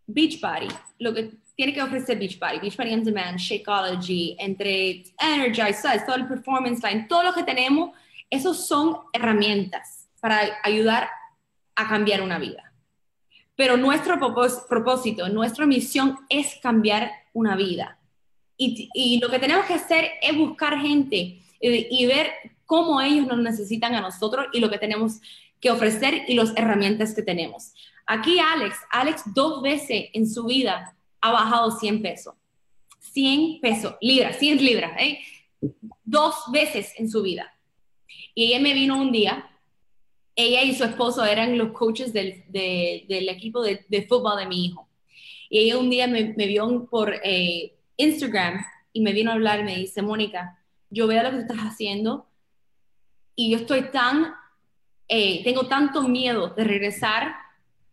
Beachbody, 0.08 0.68
lo 1.00 1.14
que 1.14 1.32
tiene 1.56 1.74
que 1.74 1.82
ofrecer 1.82 2.20
Beachbody, 2.20 2.60
Beachbody 2.60 2.94
On 2.94 3.04
Demand, 3.04 3.38
Shakeology, 3.38 4.36
entre 4.40 5.04
Energize, 5.20 5.82
todo 6.06 6.16
el 6.16 6.28
Performance 6.28 6.84
Line, 6.84 7.06
todo 7.08 7.24
lo 7.24 7.34
que 7.34 7.44
tenemos, 7.44 7.92
esos 8.30 8.68
son 8.68 8.98
herramientas 9.14 10.10
para 10.20 10.42
ayudar 10.64 11.10
a 11.76 11.88
cambiar 11.88 12.22
una 12.22 12.40
vida. 12.40 12.72
Pero 13.56 13.78
nuestro 13.78 14.20
propósito, 14.20 15.30
nuestra 15.30 15.66
misión 15.66 16.18
es 16.30 16.56
cambiar 16.62 17.12
una 17.34 17.56
vida. 17.56 17.98
Y, 18.58 18.90
y 18.94 19.20
lo 19.20 19.30
que 19.30 19.40
tenemos 19.40 19.66
que 19.66 19.76
hacer 19.76 20.12
es 20.22 20.36
buscar 20.38 20.80
gente 20.80 21.16
y, 21.16 21.42
y 21.62 22.06
ver 22.06 22.32
cómo 22.66 23.00
ellos 23.00 23.28
nos 23.28 23.40
necesitan 23.40 23.96
a 23.96 24.02
nosotros 24.02 24.48
y 24.52 24.60
lo 24.60 24.70
que 24.70 24.78
tenemos 24.78 25.22
que 25.62 25.72
ofrecer 25.72 26.24
y 26.28 26.36
las 26.36 26.56
herramientas 26.58 27.14
que 27.14 27.22
tenemos. 27.22 27.74
Aquí 28.06 28.40
Alex, 28.40 28.78
Alex 28.92 29.24
dos 29.34 29.62
veces 29.62 30.10
en 30.14 30.30
su 30.30 30.46
vida 30.46 30.96
ha 31.22 31.32
bajado 31.32 31.72
100 31.72 32.02
pesos. 32.02 32.36
100 33.00 33.62
pesos, 33.62 33.96
libras, 34.02 34.38
100 34.38 34.64
libras, 34.64 34.92
¿eh? 35.00 35.20
Dos 36.04 36.36
veces 36.52 36.94
en 36.98 37.10
su 37.10 37.22
vida. 37.22 37.52
Y 38.34 38.48
ella 38.48 38.60
me 38.60 38.74
vino 38.74 39.00
un 39.00 39.12
día, 39.12 39.50
ella 40.36 40.64
y 40.64 40.76
su 40.76 40.84
esposo 40.84 41.24
eran 41.24 41.58
los 41.58 41.72
coaches 41.72 42.12
del, 42.12 42.44
equipo 43.10 43.64
de, 43.64 44.06
fútbol 44.08 44.38
de 44.38 44.48
mi 44.48 44.66
hijo. 44.66 44.90
Y 45.50 45.60
ella 45.60 45.78
un 45.78 45.90
día 45.90 46.08
me, 46.08 46.34
me 46.36 46.48
vio 46.48 46.88
por 46.90 47.14
eh, 47.24 47.76
Instagram 47.98 48.64
y 48.92 49.02
me 49.02 49.14
vino 49.14 49.32
a 49.32 49.36
hablar 49.36 49.64
me 49.64 49.76
dice, 49.76 50.02
Mónica, 50.02 50.60
yo 50.90 51.08
veo 51.08 51.24
lo 51.24 51.32
que 51.32 51.36
tú 51.38 51.42
estás 51.42 51.60
haciendo 51.60 52.28
y 53.36 53.52
yo 53.52 53.58
estoy 53.58 53.92
tan, 53.92 54.34
eh, 55.08 55.44
tengo 55.44 55.68
tanto 55.68 56.04
miedo 56.04 56.50
de 56.50 56.64
regresar 56.64 57.36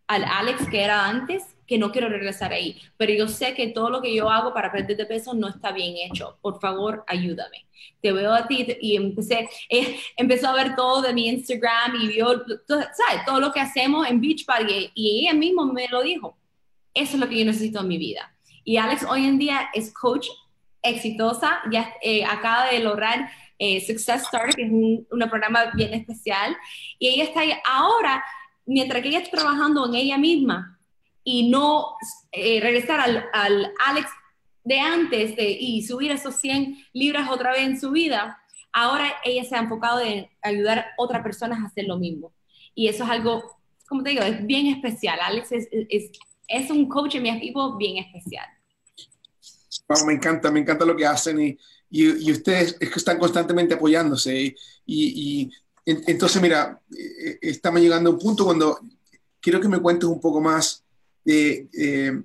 al 0.07 0.25
Alex 0.25 0.69
que 0.69 0.83
era 0.83 1.07
antes, 1.07 1.45
que 1.67 1.79
no 1.79 1.91
quiero 1.91 2.09
regresar 2.09 2.53
ahí. 2.53 2.81
Pero 2.97 3.12
yo 3.15 3.29
sé 3.29 3.55
que 3.55 3.69
todo 3.69 3.88
lo 3.88 4.03
que 4.03 4.15
yo 4.15 4.31
hago 4.31 4.53
para 4.53 4.71
perder 4.71 4.97
de 4.97 5.07
peso 5.07 5.33
no 5.33 5.49
está 5.49 5.73
bien 5.73 5.95
hecho. 5.97 6.37
Por 6.43 6.61
favor, 6.61 7.05
ayúdame. 7.07 7.67
Te 8.01 8.12
veo 8.12 8.33
a 8.35 8.47
ti 8.47 8.77
y 8.81 8.97
empecé, 8.97 9.49
eh, 9.69 9.97
empezó 10.17 10.49
a 10.49 10.55
ver 10.55 10.77
todo 10.77 11.03
de 11.03 11.15
mi 11.15 11.29
Instagram 11.29 11.97
y 12.01 12.09
vio, 12.09 12.45
¿sabes? 12.67 13.25
Todo 13.25 13.41
lo 13.41 13.53
que 13.53 13.61
hacemos 13.61 14.07
en 14.07 14.21
Beach 14.21 14.45
Party 14.45 14.91
y 14.95 15.21
ella 15.21 15.35
mismo 15.35 15.65
me 15.65 15.88
lo 15.88 16.03
dijo. 16.03 16.37
Eso 16.95 17.15
es 17.15 17.21
lo 17.21 17.29
que 17.29 17.38
yo 17.38 17.45
necesito 17.47 17.81
en 17.81 17.88
mi 17.88 17.97
vida. 17.97 18.35
Y 18.65 18.77
Alex 18.77 19.05
hoy 19.09 19.25
en 19.25 19.38
día 19.38 19.71
es 19.73 19.93
coach 19.95 20.29
exitosa, 20.83 21.62
ya 21.71 21.95
eh, 22.03 22.25
acaba 22.25 22.67
de 22.67 22.81
lograr 22.81 23.31
eh, 23.59 23.81
Success 23.81 24.27
Starter, 24.27 24.55
que 24.55 24.65
es 24.65 24.71
un, 24.71 25.07
un 25.11 25.31
programa 25.31 25.71
bien 25.75 25.95
especial. 25.95 26.57
Y 26.99 27.09
ella 27.09 27.25
está 27.25 27.41
ahí 27.41 27.53
ahora 27.65 28.23
mientras 28.66 29.03
que 29.03 29.09
ella 29.09 29.18
está 29.20 29.38
trabajando 29.38 29.87
en 29.87 29.94
ella 29.94 30.18
misma 30.18 30.79
y 31.25 31.48
no 31.48 31.94
eh, 32.33 32.61
regresar 32.61 33.01
al, 33.01 33.25
al, 33.33 33.72
Alex 33.87 34.09
de 34.64 34.81
antes 34.81 35.37
de, 35.37 35.51
y 35.51 35.83
subir 35.83 36.11
esos 36.11 36.37
100 36.37 36.77
libras 36.92 37.31
otra 37.31 37.53
vez 37.53 37.62
en 37.62 37.81
su 37.81 37.90
vida, 37.90 38.38
ahora 38.72 39.12
ella 39.25 39.44
se 39.44 39.57
ha 39.57 39.61
enfocado 39.61 40.01
en 40.01 40.29
ayudar 40.42 40.79
a 40.79 40.87
otras 40.96 41.22
personas 41.22 41.61
a 41.61 41.66
hacer 41.66 41.87
lo 41.87 41.98
mismo. 41.98 42.33
Y 42.75 42.88
eso 42.88 43.05
es 43.05 43.11
algo, 43.11 43.59
como 43.88 44.03
te 44.03 44.11
digo, 44.11 44.22
es 44.22 44.44
bien 44.46 44.66
especial. 44.66 45.18
Alex 45.20 45.53
es, 45.53 45.68
es, 45.70 46.11
es 46.48 46.70
un 46.70 46.88
coach 46.88 47.16
en 47.16 47.25
mi 47.25 47.31
equipo 47.31 47.77
bien 47.77 47.98
especial. 47.98 48.46
me 50.07 50.14
encanta, 50.14 50.51
me 50.51 50.61
encanta 50.61 50.85
lo 50.85 50.96
que 50.96 51.07
hacen 51.07 51.40
y, 51.40 51.59
y, 51.90 52.29
y 52.29 52.33
ustedes 52.33 52.77
es 52.81 52.90
que 52.90 52.98
están 52.98 53.18
constantemente 53.18 53.75
apoyándose 53.75 54.35
y, 54.35 54.55
y, 54.87 55.51
entonces, 55.85 56.40
mira, 56.40 56.81
eh, 56.97 57.38
estamos 57.42 57.81
llegando 57.81 58.11
a 58.11 58.12
un 58.12 58.18
punto 58.18 58.45
cuando 58.45 58.79
quiero 59.40 59.61
que 59.61 59.68
me 59.68 59.81
cuentes 59.81 60.09
un 60.09 60.21
poco 60.21 60.40
más 60.40 60.85
de, 61.25 61.68
eh, 61.73 62.23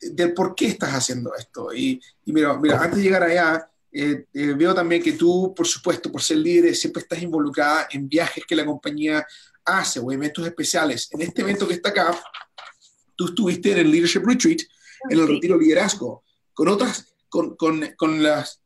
del 0.00 0.32
por 0.32 0.54
qué 0.54 0.68
estás 0.68 0.94
haciendo 0.94 1.34
esto. 1.34 1.74
Y, 1.74 2.00
mira, 2.26 2.56
mira, 2.58 2.80
antes 2.80 2.98
de 2.98 3.02
llegar 3.02 3.24
allá, 3.24 3.68
eh, 3.90 4.26
veo 4.32 4.74
también 4.74 5.02
que 5.02 5.12
tú, 5.12 5.52
por 5.54 5.66
supuesto, 5.66 6.12
por 6.12 6.22
ser 6.22 6.38
líder, 6.38 6.76
siempre 6.76 7.02
estás 7.02 7.20
involucrada 7.22 7.88
en 7.90 8.08
viajes 8.08 8.44
que 8.46 8.56
la 8.56 8.64
compañía 8.64 9.26
hace 9.64 9.98
o 9.98 10.12
eventos 10.12 10.46
especiales. 10.46 11.08
En 11.10 11.22
este 11.22 11.42
evento 11.42 11.66
que 11.66 11.74
está 11.74 11.88
acá, 11.88 12.16
tú 13.16 13.26
estuviste 13.26 13.72
en 13.72 13.78
el 13.78 13.90
Leadership 13.90 14.22
Retreat, 14.24 14.60
en 15.10 15.18
el 15.18 15.26
retiro 15.26 15.58
liderazgo, 15.58 16.22
con 16.54 16.68
otras, 16.68 17.14
con, 17.28 17.56
con, 17.56 17.82
con 17.96 18.22
las 18.22 18.60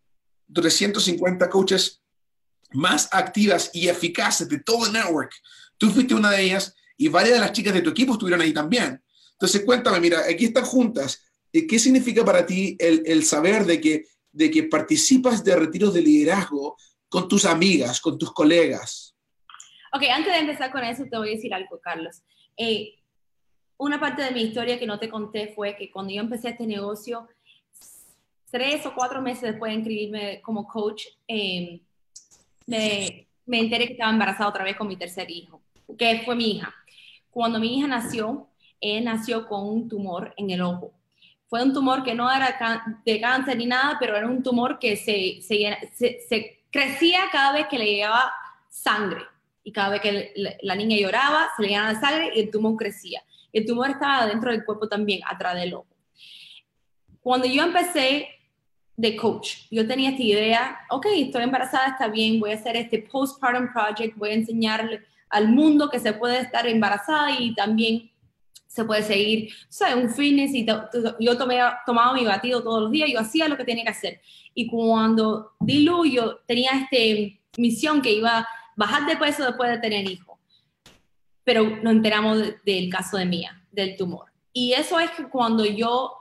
350 0.53 1.49
coaches 1.49 2.01
más 2.73 3.09
activas 3.13 3.71
y 3.73 3.89
eficaces 3.89 4.49
de 4.49 4.61
todo 4.61 4.87
el 4.87 4.93
network. 4.93 5.33
Tú 5.77 5.91
fuiste 5.91 6.15
una 6.15 6.31
de 6.31 6.43
ellas 6.43 6.75
y 6.97 7.09
varias 7.09 7.35
de 7.35 7.41
las 7.41 7.53
chicas 7.53 7.75
de 7.75 7.83
tu 7.83 7.91
equipo 7.91 8.13
estuvieron 8.13 8.41
ahí 8.41 8.53
también. 8.53 9.03
Entonces, 9.33 9.65
cuéntame, 9.65 10.01
mira, 10.01 10.21
aquí 10.29 10.47
están 10.47 10.65
juntas. 10.65 11.25
¿Qué 11.53 11.79
significa 11.79 12.25
para 12.25 12.45
ti 12.45 12.77
el, 12.79 13.03
el 13.07 13.25
saber 13.25 13.65
de 13.65 13.81
que, 13.81 14.05
de 14.31 14.51
que 14.51 14.65
participas 14.65 15.43
de 15.43 15.57
retiros 15.57 15.95
de 15.95 16.03
liderazgo 16.03 16.77
con 17.09 17.27
tus 17.27 17.45
amigas, 17.45 18.01
con 18.01 18.19
tus 18.19 18.33
colegas? 18.33 19.17
Ok, 19.93 20.05
antes 20.13 20.33
de 20.33 20.39
empezar 20.39 20.71
con 20.71 20.85
eso, 20.85 21.05
te 21.11 21.17
voy 21.19 21.31
a 21.31 21.37
decir 21.37 21.53
algo, 21.53 21.81
Carlos. 21.81 22.23
Eh, 22.57 22.95
una 23.79 23.99
parte 23.99 24.23
de 24.23 24.31
mi 24.31 24.43
historia 24.43 24.79
que 24.79 24.87
no 24.87 24.99
te 24.99 25.09
conté 25.09 25.53
fue 25.55 25.75
que 25.75 25.91
cuando 25.91 26.13
yo 26.13 26.21
empecé 26.21 26.51
este 26.51 26.67
negocio, 26.67 27.27
tres 28.51 28.85
o 28.85 28.95
cuatro 28.95 29.23
meses 29.23 29.43
después 29.43 29.71
de 29.71 29.79
inscribirme 29.79 30.43
como 30.43 30.69
coach, 30.69 31.05
eh, 31.27 31.81
me, 32.71 33.27
me 33.47 33.59
enteré 33.59 33.87
que 33.87 33.93
estaba 33.95 34.13
embarazada 34.13 34.49
otra 34.49 34.65
vez 34.65 34.77
con 34.77 34.89
mi 34.89 34.97
tercer 34.97 35.31
hijo, 35.31 35.61
que 35.99 36.23
fue 36.25 36.37
mi 36.37 36.53
hija. 36.53 36.75
Cuando 37.31 37.59
mi 37.59 37.79
hija 37.79 37.87
nació, 37.87 38.49
ella 38.81 39.13
nació 39.13 39.47
con 39.47 39.69
un 39.69 39.89
tumor 39.89 40.33
en 40.37 40.51
el 40.51 40.63
ojo. 40.63 40.93
Fue 41.49 41.63
un 41.63 41.73
tumor 41.73 42.05
que 42.05 42.15
no 42.15 42.31
era 42.31 42.57
de 43.05 43.21
cáncer 43.21 43.57
ni 43.57 43.67
nada, 43.67 43.97
pero 43.99 44.17
era 44.17 44.27
un 44.27 44.43
tumor 44.43 44.79
que 44.79 44.97
se, 44.97 45.43
se, 45.43 46.21
se, 46.29 46.61
crecía 46.71 47.23
cada 47.33 47.53
vez 47.53 47.67
que 47.67 47.79
le 47.79 47.87
llegaba 47.87 48.33
sangre. 48.69 49.23
Y 49.65 49.73
cada 49.73 49.91
vez 49.91 50.01
que 50.01 50.59
la 50.63 50.77
niña 50.77 50.97
lloraba, 50.97 51.49
se 51.57 51.63
le 51.63 51.69
llegaba 51.69 51.93
la 51.93 52.01
sangre 52.01 52.33
y 52.35 52.41
el 52.41 52.51
tumor 52.51 52.77
crecía. 52.77 53.21
El 53.53 53.67
tumor 53.67 53.91
estaba 53.91 54.27
dentro 54.27 54.53
del 54.53 54.65
cuerpo 54.65 54.89
también, 54.89 55.21
atrás 55.27 55.57
del 55.57 55.75
ojo. 55.75 55.89
Cuando 57.21 57.49
yo 57.49 57.65
empecé 57.65 58.29
de 59.01 59.17
coach, 59.17 59.67
yo 59.71 59.87
tenía 59.87 60.11
esta 60.11 60.23
idea, 60.23 60.79
ok, 60.91 61.07
estoy 61.17 61.45
embarazada, 61.45 61.89
está 61.89 62.09
bien, 62.09 62.39
voy 62.39 62.51
a 62.51 62.55
hacer 62.55 62.77
este 62.77 62.99
postpartum 62.99 63.73
project, 63.73 64.15
voy 64.19 64.31
a 64.31 64.35
enseñarle 64.35 65.01
al 65.31 65.49
mundo 65.49 65.89
que 65.89 65.99
se 65.99 66.13
puede 66.13 66.41
estar 66.41 66.67
embarazada 66.67 67.31
y 67.39 67.55
también 67.55 68.11
se 68.67 68.85
puede 68.85 69.03
seguir, 69.03 69.53
o 69.53 69.73
sea, 69.73 69.97
un 69.97 70.11
fitness 70.11 70.53
y 70.55 70.67
yo 71.19 71.39
tomé, 71.39 71.59
tomaba 71.87 72.13
mi 72.13 72.27
batido 72.27 72.63
todos 72.63 72.83
los 72.83 72.91
días, 72.91 73.09
yo 73.11 73.19
hacía 73.19 73.49
lo 73.49 73.57
que 73.57 73.65
tenía 73.65 73.85
que 73.85 73.91
hacer. 73.91 74.21
Y 74.55 74.67
cuando 74.67 75.53
di 75.61 75.85
yo 75.85 76.41
tenía 76.47 76.73
esta 76.73 77.37
misión 77.57 78.03
que 78.03 78.13
iba 78.13 78.41
a 78.41 78.49
bajar 78.77 79.07
de 79.07 79.17
peso 79.17 79.45
después 79.45 79.71
de 79.71 79.79
tener 79.79 80.09
hijo. 80.09 80.39
Pero 81.43 81.65
nos 81.83 81.95
enteramos 81.95 82.39
del 82.65 82.91
caso 82.91 83.17
de 83.17 83.25
Mía, 83.25 83.65
del 83.73 83.97
tumor. 83.97 84.27
Y 84.53 84.73
eso 84.75 85.01
es 85.01 85.11
que 85.13 85.25
cuando 85.25 85.65
yo 85.65 86.20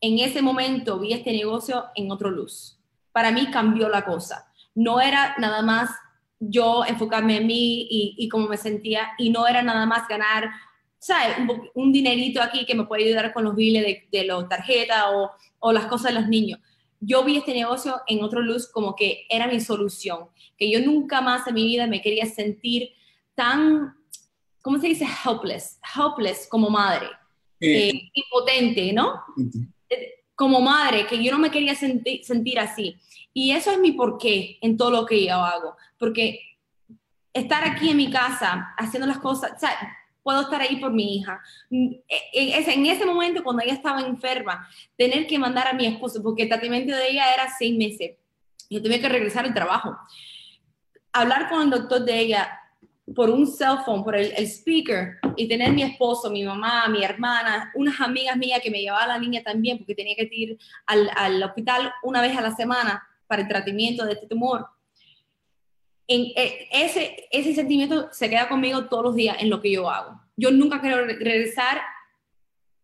en 0.00 0.18
ese 0.18 0.42
momento 0.42 0.98
vi 0.98 1.12
este 1.12 1.32
negocio 1.32 1.86
en 1.94 2.10
otro 2.10 2.30
luz. 2.30 2.78
Para 3.12 3.30
mí 3.30 3.50
cambió 3.50 3.88
la 3.88 4.04
cosa. 4.04 4.46
No 4.74 5.00
era 5.00 5.34
nada 5.38 5.62
más 5.62 5.90
yo 6.38 6.84
enfocarme 6.84 7.38
en 7.38 7.46
mí 7.46 7.86
y, 7.90 8.14
y 8.18 8.28
cómo 8.28 8.48
me 8.48 8.56
sentía, 8.56 9.08
y 9.18 9.30
no 9.30 9.46
era 9.46 9.62
nada 9.62 9.86
más 9.86 10.06
ganar 10.08 10.50
¿sabes? 11.04 11.36
Un, 11.38 11.68
un, 11.74 11.92
dinerito 11.92 12.40
aquí 12.40 12.64
que 12.64 12.74
me 12.74 12.84
puede 12.84 13.04
ayudar 13.04 13.34
con 13.34 13.44
los 13.44 13.54
biles 13.54 13.84
de, 13.84 14.08
de 14.10 14.24
la 14.24 14.48
tarjeta 14.48 15.10
o, 15.10 15.32
o, 15.58 15.70
las 15.70 15.84
cosas 15.84 16.14
de 16.14 16.18
los 16.18 16.28
niños. 16.28 16.60
Yo 16.98 17.22
vi 17.24 17.36
este 17.36 17.52
negocio 17.52 18.00
en 18.06 18.22
otro 18.22 18.40
luz 18.40 18.66
como 18.72 18.96
que 18.96 19.26
era 19.28 19.46
mi 19.46 19.60
solución, 19.60 20.28
que 20.56 20.70
yo 20.70 20.80
nunca 20.80 21.20
más 21.20 21.46
en 21.46 21.56
mi 21.56 21.64
vida 21.64 21.86
me 21.86 22.00
quería 22.00 22.24
sentir 22.24 22.88
tan, 23.34 23.94
¿cómo 24.62 24.78
se 24.78 24.86
dice? 24.86 25.04
Helpless, 25.04 25.78
helpless 25.94 26.48
como 26.48 26.70
madre, 26.70 27.08
eh, 27.60 27.90
eh, 27.90 28.10
impotente, 28.14 28.92
¿no? 28.94 29.20
Eh, 29.88 30.24
como 30.34 30.60
madre, 30.60 31.06
que 31.06 31.22
yo 31.22 31.30
no 31.30 31.38
me 31.38 31.50
quería 31.50 31.74
sentir, 31.74 32.24
sentir 32.24 32.58
así. 32.58 32.96
Y 33.32 33.52
eso 33.52 33.70
es 33.70 33.78
mi 33.78 33.92
porqué 33.92 34.58
en 34.60 34.76
todo 34.76 34.90
lo 34.90 35.06
que 35.06 35.24
yo 35.24 35.34
hago, 35.34 35.76
porque 35.98 36.40
estar 37.32 37.64
aquí 37.64 37.90
en 37.90 37.96
mi 37.96 38.10
casa 38.10 38.74
haciendo 38.76 39.06
las 39.06 39.18
cosas, 39.18 39.60
¿sabes? 39.60 39.78
puedo 40.24 40.40
estar 40.40 40.60
ahí 40.60 40.76
por 40.76 40.92
mi 40.92 41.16
hija. 41.16 41.40
Mm, 41.70 41.92
e, 42.08 42.18
e, 42.32 42.72
en 42.72 42.86
ese 42.86 43.06
momento, 43.06 43.44
cuando 43.44 43.62
ella 43.62 43.74
estaba 43.74 44.00
enferma, 44.00 44.68
tener 44.96 45.26
que 45.28 45.38
mandar 45.38 45.68
a 45.68 45.74
mi 45.74 45.86
esposo, 45.86 46.20
porque 46.22 46.44
el 46.44 46.48
tratamiento 46.48 46.96
de 46.96 47.10
ella 47.10 47.32
era 47.32 47.46
seis 47.56 47.76
meses, 47.76 48.16
yo 48.68 48.82
tenía 48.82 49.00
que 49.00 49.08
regresar 49.08 49.44
al 49.44 49.54
trabajo. 49.54 49.96
Hablar 51.12 51.48
con 51.48 51.62
el 51.62 51.70
doctor 51.70 52.04
de 52.04 52.18
ella 52.18 52.58
por 53.14 53.30
un 53.30 53.46
cell 53.46 53.78
phone, 53.84 54.04
por 54.04 54.16
el, 54.16 54.32
speaker, 54.46 55.18
y 55.36 55.48
tener 55.48 55.72
mi 55.72 55.82
esposo, 55.82 56.30
mi 56.30 56.44
mamá, 56.44 56.88
mi 56.88 57.04
hermana, 57.04 57.72
unas 57.74 58.00
amigas 58.00 58.36
mías 58.36 58.60
que 58.62 58.70
me 58.70 58.80
llevaban 58.80 59.10
a 59.10 59.14
la 59.14 59.18
niña 59.18 59.42
también, 59.42 59.78
porque 59.78 59.94
tenía 59.94 60.14
que 60.14 60.28
ir 60.30 60.58
al, 60.86 61.10
al 61.16 61.42
hospital 61.42 61.92
una 62.02 62.22
vez 62.22 62.36
a 62.36 62.40
la 62.40 62.54
semana 62.54 63.02
para 63.26 63.42
el 63.42 63.48
tratamiento 63.48 64.04
de 64.04 64.12
este 64.12 64.26
tumor 64.26 64.66
en, 66.06 66.32
eh, 66.36 66.68
ese, 66.70 67.28
ese 67.30 67.54
sentimiento 67.54 68.08
se 68.12 68.28
queda 68.28 68.48
conmigo 68.48 68.86
todos 68.86 69.04
los 69.04 69.14
días 69.14 69.36
en 69.40 69.50
lo 69.50 69.60
que 69.60 69.72
yo 69.72 69.88
hago. 69.90 70.20
Yo 70.36 70.50
nunca 70.50 70.80
quiero 70.80 71.04
regresar 71.04 71.80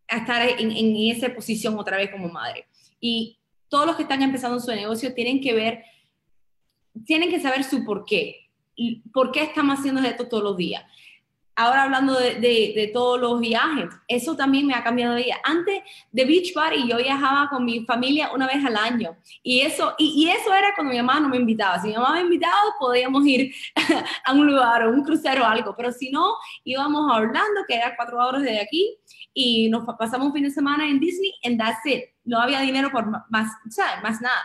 a 0.08 0.16
estar 0.18 0.48
en, 0.48 0.70
en 0.70 0.96
esa 1.14 1.34
posición 1.34 1.78
otra 1.78 1.96
vez 1.96 2.10
como 2.10 2.28
madre. 2.28 2.66
Y 3.00 3.38
todos 3.68 3.86
los 3.86 3.96
que 3.96 4.02
están 4.02 4.22
empezando 4.22 4.58
su 4.58 4.70
negocio 4.70 5.14
tienen 5.14 5.40
que 5.40 5.54
ver, 5.54 5.84
tienen 7.04 7.30
que 7.30 7.40
saber 7.40 7.64
su 7.64 7.84
por 7.84 8.04
qué. 8.04 8.49
Por 9.12 9.32
qué 9.32 9.42
estamos 9.42 9.78
haciendo 9.78 10.00
esto 10.02 10.28
todos 10.28 10.42
los 10.42 10.56
días 10.56 10.84
ahora 11.60 11.82
hablando 11.82 12.14
de, 12.14 12.90
todos 12.92 13.20
los 13.20 13.38
viajes, 13.38 13.90
eso 14.08 14.34
también 14.34 14.66
me 14.66 14.74
ha 14.74 14.82
cambiado 14.82 15.14
de 15.14 15.24
vida. 15.24 15.36
Antes 15.44 15.82
de 16.10 16.24
Beach 16.24 16.54
Party 16.54 16.88
yo 16.88 16.96
viajaba 16.96 17.48
con 17.50 17.64
mi 17.64 17.84
familia 17.84 18.30
una 18.34 18.46
vez 18.46 18.64
al 18.64 18.76
año 18.76 19.16
y 19.42 19.60
eso, 19.60 19.94
y, 19.98 20.28
eso 20.28 20.54
era 20.54 20.74
cuando 20.74 20.92
mi 20.92 20.98
mamá 20.98 21.20
no 21.20 21.28
me 21.28 21.36
invitaba. 21.36 21.80
Si 21.80 21.88
mi 21.88 21.94
mamá 21.94 22.14
me 22.14 22.22
invitaba 22.22 22.56
podíamos 22.78 23.26
ir 23.26 23.52
a 24.24 24.32
un 24.32 24.46
lugar 24.46 24.86
o 24.86 24.90
un 24.90 25.04
crucero 25.04 25.42
o 25.42 25.46
algo, 25.46 25.74
pero 25.76 25.92
si 25.92 26.10
no, 26.10 26.34
íbamos 26.64 27.10
a 27.10 27.16
Orlando, 27.16 27.60
que 27.68 27.74
era 27.74 27.94
cuatro 27.94 28.18
horas 28.18 28.42
de 28.42 28.58
aquí, 28.60 28.96
y 29.34 29.68
nos 29.68 29.84
pasamos 29.98 30.28
un 30.28 30.32
fin 30.32 30.44
de 30.44 30.50
semana 30.50 30.88
en 30.88 30.98
Disney 30.98 31.32
and 31.44 31.58
that's 31.58 31.84
it. 31.84 32.04
No 32.24 32.40
había 32.40 32.60
dinero 32.60 32.90
por 32.90 33.06
más. 33.06 33.26
Más 34.02 34.20
nada. 34.20 34.42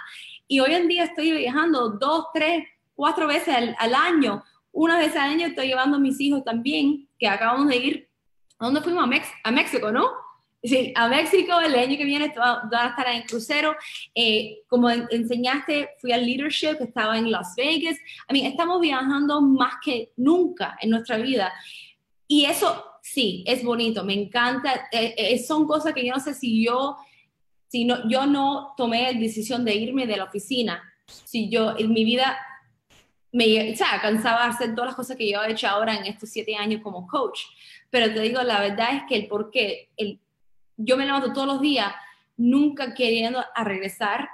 Y 0.47 0.59
hoy 0.59 0.73
en 0.73 0.87
día 0.87 1.05
estoy 1.05 1.31
viajando 1.31 1.89
dos, 1.91 2.27
tres, 2.33 2.63
cuatro 2.95 3.27
veces 3.27 3.55
al, 3.55 3.75
al 3.79 3.93
año 3.93 4.43
una 4.75 4.97
vez 4.97 5.15
al 5.15 5.31
año 5.31 5.47
estoy 5.47 5.67
llevando 5.67 5.95
a 5.95 6.01
mis 6.01 6.19
hijos 6.19 6.43
también, 6.43 7.07
que 7.17 7.29
acabamos 7.29 7.69
de 7.69 7.77
ir, 7.77 8.09
¿a 8.59 8.65
dónde 8.65 8.81
fuimos? 8.81 9.07
A, 9.43 9.51
México, 9.51 9.89
¿no? 9.89 10.09
Sí, 10.61 10.91
a 10.97 11.07
México 11.07 11.61
el 11.61 11.75
año 11.75 11.97
que 11.97 12.03
viene 12.03 12.33
van 12.35 12.73
a 12.73 12.89
estar 12.89 13.07
en 13.07 13.23
crucero. 13.23 13.73
Eh, 14.13 14.63
como 14.67 14.89
enseñaste, 14.89 15.91
fui 16.01 16.11
al 16.11 16.25
leadership 16.25 16.75
estaba 16.81 17.17
en 17.17 17.31
Las 17.31 17.55
Vegas. 17.55 17.95
A 18.27 18.33
mí, 18.33 18.45
estamos 18.45 18.81
viajando 18.81 19.41
más 19.41 19.75
que 19.81 20.11
nunca 20.17 20.77
en 20.81 20.89
nuestra 20.89 21.17
vida. 21.17 21.53
Y 22.27 22.43
eso 22.43 22.83
sí, 23.01 23.45
es 23.47 23.63
bonito, 23.63 24.03
me 24.03 24.13
encanta. 24.13 24.89
Eh, 24.91 25.15
eh, 25.17 25.39
son 25.39 25.65
cosas 25.65 25.93
que 25.93 26.05
yo 26.05 26.13
no 26.13 26.19
sé 26.19 26.33
si 26.33 26.65
yo, 26.65 26.97
si 27.69 27.85
no, 27.85 28.09
yo 28.09 28.25
no 28.25 28.73
tomé 28.75 29.13
la 29.13 29.17
decisión 29.17 29.63
de 29.63 29.73
irme 29.73 30.05
de 30.05 30.17
la 30.17 30.25
oficina, 30.25 30.83
si 31.23 31.49
yo 31.49 31.77
en 31.77 31.93
mi 31.93 32.03
vida 32.03 32.37
me 33.35 33.73
o 33.73 33.75
sea, 33.75 33.99
cansaba 34.01 34.43
de 34.43 34.49
hacer 34.49 34.73
todas 34.73 34.91
las 34.91 34.95
cosas 34.95 35.17
que 35.17 35.29
yo 35.29 35.43
he 35.43 35.51
hecho 35.51 35.67
ahora 35.67 35.93
en 35.93 36.05
estos 36.05 36.29
siete 36.29 36.55
años 36.55 36.81
como 36.81 37.05
coach. 37.05 37.41
Pero 37.89 38.13
te 38.13 38.21
digo, 38.21 38.41
la 38.41 38.61
verdad 38.61 38.95
es 38.95 39.03
que 39.09 39.15
el 39.17 39.27
por 39.27 39.51
qué, 39.51 39.89
el, 39.97 40.21
yo 40.77 40.95
me 40.95 41.05
levanto 41.05 41.33
todos 41.33 41.47
los 41.47 41.59
días 41.59 41.91
nunca 42.37 42.93
queriendo 42.93 43.43
a 43.53 43.63
regresar 43.65 44.29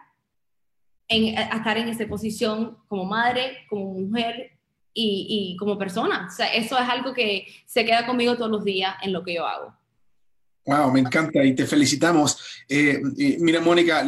en, 1.08 1.36
a 1.36 1.58
estar 1.58 1.80
en 1.80 1.88
esa 1.88 2.06
posición 2.06 2.78
como 2.88 3.06
madre, 3.06 3.66
como 3.70 3.92
mujer 3.92 4.52
y, 4.94 5.56
como 5.60 5.80
persona. 5.80 6.28
O 6.32 6.36
sea, 6.36 6.54
eso 6.54 6.78
es 6.78 6.88
algo 6.88 7.12
que 7.12 7.48
se 7.66 7.84
queda 7.84 8.06
conmigo 8.06 8.38
todos 8.38 8.52
los 8.52 8.64
días 8.64 8.96
en 9.02 9.14
lo 9.14 9.24
que 9.24 9.34
yo 9.34 9.48
hago. 9.48 9.76
Wow, 10.68 10.92
me 10.92 11.00
encanta 11.00 11.44
y 11.44 11.56
te 11.56 11.66
felicitamos. 11.66 12.64
Eh, 12.70 13.02
eh, 13.18 13.38
mira, 13.40 13.62
Mónica, 13.62 14.06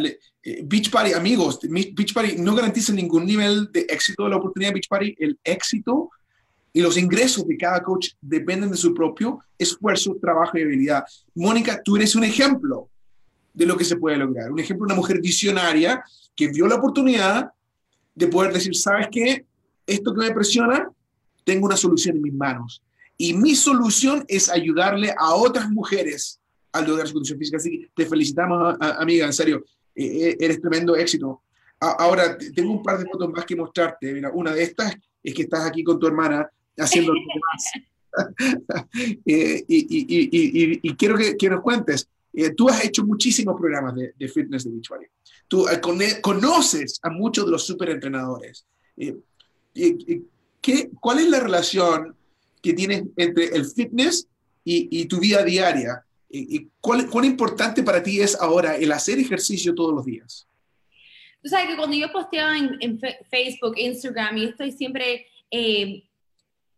Beach 0.63 0.91
Party, 0.91 1.13
amigos, 1.13 1.59
Beach 1.61 2.13
Party 2.13 2.35
no 2.37 2.53
garantiza 2.53 2.91
ningún 2.91 3.25
nivel 3.25 3.71
de 3.71 3.81
éxito 3.89 4.25
de 4.25 4.29
la 4.29 4.35
oportunidad 4.37 4.73
Beach 4.73 4.89
Party. 4.89 5.15
El 5.17 5.39
éxito 5.43 6.09
y 6.73 6.81
los 6.81 6.97
ingresos 6.97 7.47
de 7.47 7.57
cada 7.57 7.81
coach 7.81 8.09
dependen 8.19 8.71
de 8.71 8.77
su 8.77 8.93
propio 8.93 9.39
esfuerzo, 9.57 10.17
trabajo 10.19 10.57
y 10.57 10.63
habilidad. 10.63 11.05
Mónica, 11.35 11.81
tú 11.83 11.95
eres 11.95 12.15
un 12.15 12.23
ejemplo 12.23 12.89
de 13.53 13.65
lo 13.65 13.77
que 13.77 13.85
se 13.85 13.95
puede 13.95 14.17
lograr. 14.17 14.51
Un 14.51 14.59
ejemplo 14.59 14.85
de 14.85 14.93
una 14.93 14.99
mujer 14.99 15.21
visionaria 15.21 16.03
que 16.35 16.47
vio 16.47 16.67
la 16.67 16.75
oportunidad 16.75 17.51
de 18.15 18.27
poder 18.27 18.51
decir, 18.51 18.75
¿sabes 18.75 19.07
qué? 19.11 19.45
Esto 19.85 20.13
que 20.13 20.21
me 20.21 20.31
presiona, 20.31 20.89
tengo 21.45 21.67
una 21.67 21.77
solución 21.77 22.17
en 22.17 22.23
mis 22.23 22.33
manos. 22.33 22.81
Y 23.17 23.33
mi 23.33 23.55
solución 23.55 24.25
es 24.27 24.49
ayudarle 24.49 25.13
a 25.17 25.35
otras 25.35 25.69
mujeres 25.69 26.39
a 26.71 26.81
lograr 26.81 27.07
su 27.07 27.13
condición 27.13 27.39
física. 27.39 27.57
Así 27.57 27.69
que 27.69 27.91
te 27.95 28.05
felicitamos, 28.05 28.75
amiga, 28.79 29.25
en 29.25 29.33
serio. 29.33 29.63
Eh, 29.95 30.29
eh, 30.29 30.37
eres 30.39 30.61
tremendo 30.61 30.95
éxito. 30.95 31.41
ahora, 31.79 32.37
tengo 32.37 32.71
un 32.71 32.83
par 32.83 32.97
de 32.97 33.05
fotos 33.05 33.29
más 33.29 33.45
que 33.45 33.55
mostrarte. 33.55 34.13
Mira, 34.13 34.31
una 34.31 34.53
de 34.53 34.63
estas 34.63 34.95
es 35.21 35.33
que 35.33 35.43
estás 35.43 35.65
aquí 35.65 35.83
con 35.83 35.99
tu 35.99 36.07
hermana 36.07 36.49
haciendo 36.77 37.13
lo 37.13 37.19
demás. 37.19 37.71
eh, 39.25 39.63
y, 39.67 39.77
y, 39.77 40.29
y, 40.31 40.79
y, 40.81 40.95
quiero 40.95 41.17
que, 41.17 41.35
que 41.35 41.49
nos 41.49 41.61
cuentes. 41.61 42.07
Eh, 42.33 42.51
tú 42.51 42.69
has 42.69 42.83
hecho 42.83 43.05
muchísimos 43.05 43.55
programas 43.59 43.95
de, 43.95 44.13
de 44.17 44.27
fitness 44.27 44.63
de 44.63 44.71
Beachbody. 44.71 45.05
Tú 45.47 45.65
conoces 46.21 46.99
a 47.03 47.09
muchos 47.09 47.45
de 47.45 47.51
los 47.51 47.65
superentrenadores. 47.65 48.65
¿qué, 50.61 50.89
¿Cuál 50.99 51.19
es 51.19 51.29
la 51.29 51.39
relación 51.39 52.15
que 52.61 52.73
tienes 52.73 53.03
entre 53.17 53.55
el 53.55 53.65
fitness 53.65 54.27
y, 54.63 55.05
tu 55.05 55.19
vida 55.19 55.43
diaria? 55.43 56.03
¿Y 56.35 56.71
cuál, 56.81 57.07
cuán 57.11 57.25
importante 57.25 57.83
para 57.83 58.01
ti 58.01 58.19
es 58.19 58.35
ahora 58.41 58.75
el 58.75 58.91
hacer 58.91 59.19
ejercicio 59.19 59.75
todos 59.75 59.93
los 59.93 60.03
días? 60.03 60.47
Tú 61.43 61.49
sabes 61.49 61.67
que 61.67 61.77
cuando 61.77 61.95
yo 61.95 62.11
posteaba 62.11 62.57
en, 62.57 62.99
Facebook, 63.29 63.75
Instagram, 63.77 64.37
y 64.37 64.45
estoy 64.45 64.71
siempre 64.71 65.27
eh, 65.51 66.09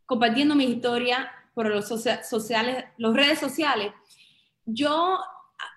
compartiendo 0.06 0.56
mi 0.56 0.66
historia 0.66 1.32
por 1.54 1.70
los 1.70 1.88
sociales, 1.88 2.84
las 2.98 3.14
redes 3.14 3.40
sociales, 3.40 3.94
yo 4.66 5.20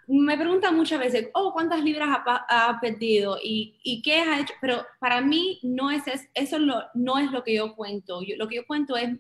me 0.09 0.37
preguntan 0.37 0.75
muchas 0.75 0.99
veces, 0.99 1.29
oh, 1.35 1.53
¿cuántas 1.53 1.81
libras 1.85 2.09
ha, 2.27 2.79
perdido? 2.81 3.39
¿Y, 3.41 3.79
¿Y, 3.85 4.03
qué 4.03 4.23
has 4.23 4.41
hecho? 4.41 4.55
Pero 4.61 4.85
para 4.99 5.21
mí 5.21 5.61
no 5.63 5.93
es, 5.93 6.03
eso 6.35 6.59
no 6.59 7.19
es 7.19 7.31
lo 7.31 7.45
que 7.45 7.55
yo 7.55 7.77
cuento. 7.77 8.23
lo 8.37 8.49
que 8.49 8.57
yo 8.57 8.67
cuento 8.67 8.97
es 8.97 9.11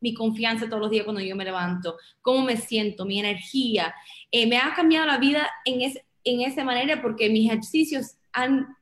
mi 0.00 0.14
confianza 0.14 0.66
todos 0.66 0.80
los 0.80 0.90
días 0.90 1.04
cuando 1.04 1.20
yo 1.20 1.36
me 1.36 1.44
levanto, 1.44 1.96
cómo 2.20 2.44
me 2.44 2.56
siento, 2.56 3.04
mi 3.04 3.18
energía. 3.18 3.94
Eh, 4.30 4.46
me 4.46 4.58
ha 4.58 4.74
cambiado 4.74 5.06
la 5.06 5.18
vida 5.18 5.48
en, 5.64 5.92
en 6.24 6.40
esa 6.42 6.64
manera 6.64 7.00
porque 7.02 7.28
mis 7.28 7.48
ejercicios 7.48 8.14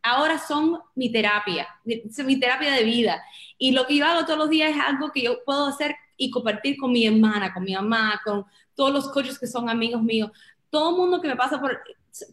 ahora 0.02 0.38
son 0.38 0.78
mi 0.94 1.10
terapia, 1.10 1.66
mi 1.84 2.40
terapia 2.40 2.72
de 2.72 2.84
vida. 2.84 3.22
Y 3.58 3.72
lo 3.72 3.86
que 3.86 3.96
yo 3.96 4.04
hago 4.04 4.26
todos 4.26 4.38
los 4.38 4.50
días 4.50 4.70
es 4.70 4.80
algo 4.80 5.10
que 5.12 5.22
yo 5.22 5.38
puedo 5.44 5.66
hacer 5.66 5.96
y 6.16 6.30
compartir 6.30 6.76
con 6.76 6.92
mi 6.92 7.06
hermana, 7.06 7.52
con 7.52 7.64
mi 7.64 7.74
mamá, 7.74 8.20
con 8.24 8.44
todos 8.74 8.92
los 8.92 9.08
coaches 9.10 9.38
que 9.38 9.46
son 9.46 9.68
amigos 9.68 10.02
míos. 10.02 10.30
Todo 10.70 10.90
el 10.90 10.96
mundo 10.96 11.20
que 11.20 11.28
me 11.28 11.36
pasa 11.36 11.60
por, 11.60 11.80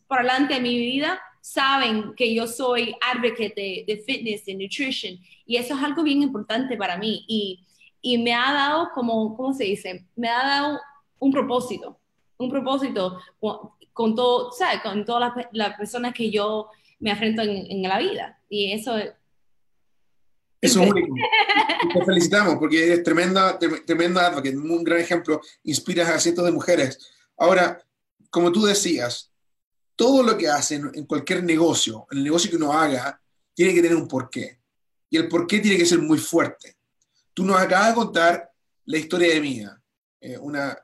por 0.08 0.18
delante 0.20 0.56
de 0.56 0.62
mi 0.62 0.78
vida 0.78 1.22
saben 1.42 2.14
que 2.16 2.34
yo 2.34 2.48
soy 2.48 2.96
advocate 3.02 3.84
de, 3.86 4.04
fitness, 4.06 4.46
de 4.46 4.56
nutrition, 4.56 5.20
y 5.46 5.58
eso 5.58 5.76
es 5.76 5.84
algo 5.84 6.04
bien 6.04 6.22
importante 6.22 6.78
para 6.78 6.98
mí. 6.98 7.26
Y, 7.28 7.66
y 8.06 8.18
me 8.18 8.36
ha 8.36 8.52
dado 8.52 8.90
como, 8.94 9.36
¿cómo 9.36 9.54
se 9.54 9.64
dice? 9.64 10.06
Me 10.16 10.28
ha 10.28 10.44
dado 10.44 10.80
un 11.20 11.32
propósito, 11.32 11.98
un 12.38 12.50
propósito 12.50 13.18
con, 13.94 14.14
todo, 14.14 14.52
¿sabes? 14.52 14.82
Con 14.82 15.06
todas 15.06 15.34
las, 15.54 15.78
personas 15.78 16.14
que 16.14 16.30
yo 16.30 16.70
me 17.00 17.12
enfrento 17.12 17.42
en, 17.42 17.82
la 17.82 17.98
vida. 17.98 18.40
Y 18.50 18.74
eso 18.74 18.98
es... 18.98 19.14
Eso 20.60 20.82
es 20.82 20.92
único. 20.92 21.16
Te 21.94 22.06
felicitamos 22.06 22.56
porque 22.58 22.86
eres 22.86 23.04
tremenda, 23.04 23.58
tremenda 23.86 24.34
un 24.38 24.84
gran 24.84 25.00
ejemplo, 25.00 25.40
inspiras 25.64 26.10
a 26.10 26.20
cientos 26.20 26.46
de 26.46 26.52
mujeres. 26.52 27.00
Ahora, 27.38 27.82
como 28.30 28.52
tú 28.52 28.66
decías, 28.66 29.32
todo 29.96 30.24
lo 30.24 30.38
que 30.38 30.50
hacen 30.50 30.92
en 30.94 31.06
cualquier 31.06 31.44
negocio, 31.44 32.06
en 32.12 32.18
el 32.18 32.24
negocio 32.26 32.50
que 32.50 32.58
uno 32.58 32.74
haga, 32.74 33.20
tiene 33.54 33.74
que 33.74 33.82
tener 33.82 33.96
un 33.96 34.10
porqué. 34.10 34.60
Y 35.10 35.18
el 35.18 35.30
porqué 35.30 35.60
tiene 35.60 35.78
que 35.78 35.86
ser 35.86 36.00
muy 36.00 36.18
fuerte. 36.18 36.76
Tú 37.34 37.44
nos 37.46 37.60
acabas 37.60 37.90
de 37.90 37.96
contar 37.96 38.52
la 38.86 38.98
historia 38.98 39.34
de 39.34 39.42
Mía. 39.42 39.82
Eh, 40.22 40.38
una, 40.38 40.78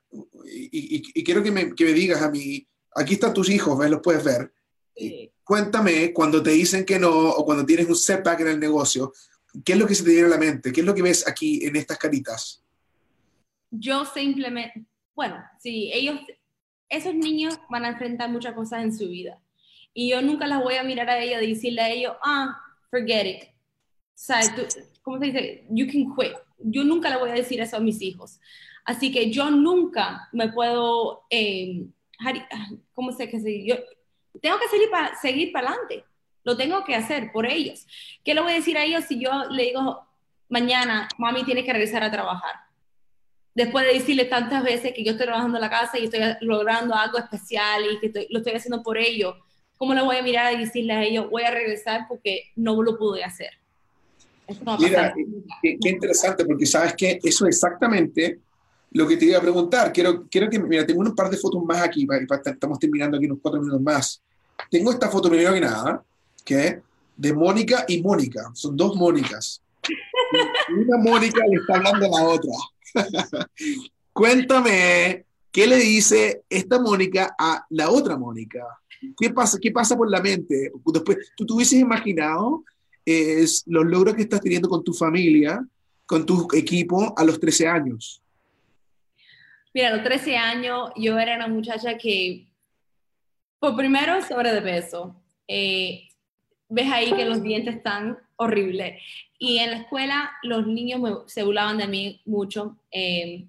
y, 0.46 1.24
quiero 1.24 1.42
que 1.44 1.52
me, 1.52 1.74
que 1.74 1.86
me, 1.86 1.94
digas 1.94 2.22
a 2.22 2.30
mí, 2.30 2.68
aquí 2.96 3.14
están 3.14 3.34
tus 3.34 3.50
hijos, 3.50 3.78
¿ves? 3.78 3.90
los 3.90 4.02
puedes 4.02 4.24
ver. 4.24 4.54
Cuéntame 5.44 6.14
cuando 6.14 6.44
te 6.44 6.52
dicen 6.52 6.86
que 6.86 7.00
no 7.00 7.10
o 7.10 7.46
cuando 7.46 7.66
tienes 7.66 7.88
un 7.88 7.96
setback 7.96 8.42
en 8.42 8.50
el 8.50 8.60
negocio, 8.60 9.14
¿qué 9.64 9.74
es 9.74 9.80
lo 9.80 9.88
que 9.88 9.96
se 9.96 10.04
te 10.04 10.12
viene 10.12 10.28
a 10.28 10.32
la 10.32 10.38
mente? 10.38 10.72
¿Qué 10.72 10.82
es 10.82 10.86
lo 10.86 10.94
que 10.94 11.02
ves 11.02 11.28
aquí 11.28 11.66
en 11.66 11.76
estas 11.76 11.98
caritas? 11.98 12.64
Yo 13.72 14.04
simplemente, 14.06 14.86
bueno, 15.16 15.42
sí, 15.60 15.90
ellos 15.94 16.20
esos 16.90 17.14
niños 17.14 17.60
van 17.70 17.86
a 17.86 17.90
enfrentar 17.90 18.30
muchas 18.30 18.54
cosas 18.54 18.84
en 18.84 18.98
su 18.98 19.08
vida. 19.08 19.40
Y 19.94 20.10
yo 20.10 20.22
nunca 20.22 20.48
las 20.48 20.62
voy 20.62 20.76
a 20.76 20.84
mirar 20.84 21.10
a 21.10 21.20
ellos 21.20 21.42
y 21.44 21.54
decirle 21.54 21.82
a 21.82 21.90
ellos, 21.90 22.14
ah, 22.24 22.60
forget 22.90 23.26
it. 23.26 23.44
O 23.44 24.22
sea, 24.22 24.42
¿cómo 25.10 25.20
se 25.20 25.26
dice? 25.26 25.66
You 25.72 25.88
can 25.88 26.16
quit. 26.16 26.38
Yo 26.60 26.84
nunca 26.84 27.10
le 27.10 27.18
voy 27.18 27.32
a 27.32 27.34
decir 27.34 27.60
eso 27.60 27.78
a 27.78 27.80
mis 27.80 28.00
hijos. 28.00 28.40
Así 28.86 29.12
que 29.12 29.32
yo 29.32 29.50
nunca 29.50 30.30
me 30.32 30.52
puedo, 30.52 31.24
eh, 31.32 31.88
¿cómo 32.94 33.12
se 33.12 33.26
dice? 33.26 33.66
Yo 33.66 33.76
tengo 34.40 34.60
que 34.60 34.68
seguir 34.68 34.92
para 34.92 35.16
seguir 35.16 35.52
para 35.52 35.70
adelante. 35.70 36.06
Lo 36.44 36.56
tengo 36.56 36.84
que 36.84 36.94
hacer 36.94 37.32
por 37.32 37.48
ellos. 37.48 37.88
¿Qué 38.24 38.36
le 38.36 38.42
voy 38.42 38.52
a 38.52 38.56
decir 38.56 38.78
a 38.78 38.84
ellos 38.84 39.06
si 39.06 39.20
yo 39.20 39.32
le 39.50 39.64
digo 39.64 40.08
mañana, 40.48 41.08
mami 41.18 41.44
tiene 41.44 41.64
que 41.64 41.74
regresar 41.74 42.04
a 42.04 42.12
trabajar? 42.12 42.54
después 43.56 43.86
de 43.86 43.94
decirle 43.94 44.26
tantas 44.26 44.64
veces 44.64 44.94
que 44.94 45.04
yo 45.04 45.12
estoy 45.12 45.26
trabajando 45.26 45.58
en 45.58 45.62
la 45.62 45.70
casa 45.70 45.98
y 45.98 46.06
estoy 46.06 46.22
logrando 46.42 46.96
algo 46.96 47.18
especial 47.18 47.84
y 47.92 48.00
que 48.00 48.28
lo 48.30 48.40
estoy 48.40 48.54
haciendo 48.54 48.82
por 48.84 48.98
ello, 48.98 49.36
¿cómo 49.76 49.94
le 49.94 50.02
voy 50.02 50.16
a 50.16 50.22
mirar 50.22 50.54
y 50.54 50.60
decirle 50.60 50.94
a 50.94 51.04
ellos, 51.04 51.30
voy 51.30 51.44
a 51.44 51.52
regresar 51.52 52.06
porque 52.08 52.52
no 52.56 52.82
lo 52.82 52.98
pude 52.98 53.22
hacer? 53.22 53.50
Mira, 54.80 55.14
qué, 55.62 55.90
interesante, 55.90 56.46
porque 56.46 56.66
sabes 56.66 56.94
que 56.96 57.20
eso 57.24 57.48
es 57.48 57.56
exactamente 57.56 58.40
lo 58.92 59.08
que 59.08 59.18
te 59.18 59.26
iba 59.26 59.38
a 59.38 59.42
preguntar. 59.42 59.92
Quiero, 59.94 60.28
quiero 60.30 60.50
que, 60.50 60.60
mira, 60.60 60.86
tengo 60.86 61.02
un 61.02 61.16
par 61.16 61.30
de 61.30 61.38
fotos 61.38 61.64
más 61.64 61.82
aquí, 61.82 62.08
estamos 62.46 62.80
terminando 62.80 63.18
aquí 63.18 63.26
unos 63.26 63.40
cuatro 63.42 63.60
minutos 63.60 63.82
más. 63.82 64.22
Tengo 64.70 64.92
esta 64.92 65.10
foto 65.10 65.30
primero 65.30 65.54
que 65.54 65.62
nada, 65.62 66.04
que 66.44 66.82
de 67.16 67.34
Mónica 67.34 67.86
y 67.88 68.02
Mónica, 68.02 68.50
son 68.54 68.76
dos 68.76 68.96
Mónicas. 68.96 69.62
Una 70.72 70.98
Mónica 70.98 71.42
le 71.48 71.58
está 71.58 71.76
hablando 71.76 72.06
a 72.06 72.22
la 72.22 72.28
otra. 72.28 72.52
Cuéntame, 74.14 75.26
¿qué 75.52 75.68
le 75.68 75.78
dice 75.78 76.44
esta 76.50 76.80
Mónica 76.80 77.36
a 77.38 77.66
la 77.70 77.90
otra 77.90 78.18
Mónica? 78.18 78.66
¿Qué 79.18 79.30
pasa, 79.30 79.58
qué 79.62 79.72
pasa 79.72 79.96
por 79.96 80.10
la 80.10 80.22
mente? 80.22 80.72
Después, 80.86 81.18
¿tú 81.36 81.46
te 81.46 81.54
hubieses 81.54 81.80
imaginado 81.80 82.64
es, 83.10 83.64
los 83.68 83.86
logros 83.86 84.16
que 84.16 84.24
estás 84.24 84.42
teniendo 84.42 84.70
con 84.70 84.84
tu 84.84 84.94
familia, 84.94 85.66
con 86.06 86.26
tu 86.26 86.48
equipo 86.54 87.14
a 87.18 87.24
los 87.24 87.40
13 87.40 87.68
años? 87.68 88.22
Mira, 89.74 89.90
a 89.90 89.96
los 89.96 90.04
13 90.04 90.38
años 90.38 90.90
yo 90.96 91.18
era 91.20 91.36
una 91.36 91.48
muchacha 91.48 91.98
que, 91.98 92.48
por 93.60 93.76
primero, 93.76 94.22
sobre 94.24 94.52
de 94.54 94.62
peso. 94.62 95.16
Eh, 95.48 96.08
ves 96.68 96.92
ahí 96.92 97.12
que 97.14 97.26
los 97.26 97.42
dientes 97.42 97.76
están 97.76 98.18
horribles. 98.36 99.02
Y 99.38 99.60
en 99.60 99.72
la 99.72 99.78
escuela 99.78 100.32
los 100.44 100.68
niños 100.68 101.02
se 101.28 101.44
burlaban 101.44 101.78
de 101.78 101.88
mí 101.88 102.22
mucho. 102.26 102.78
Eh, 102.92 103.46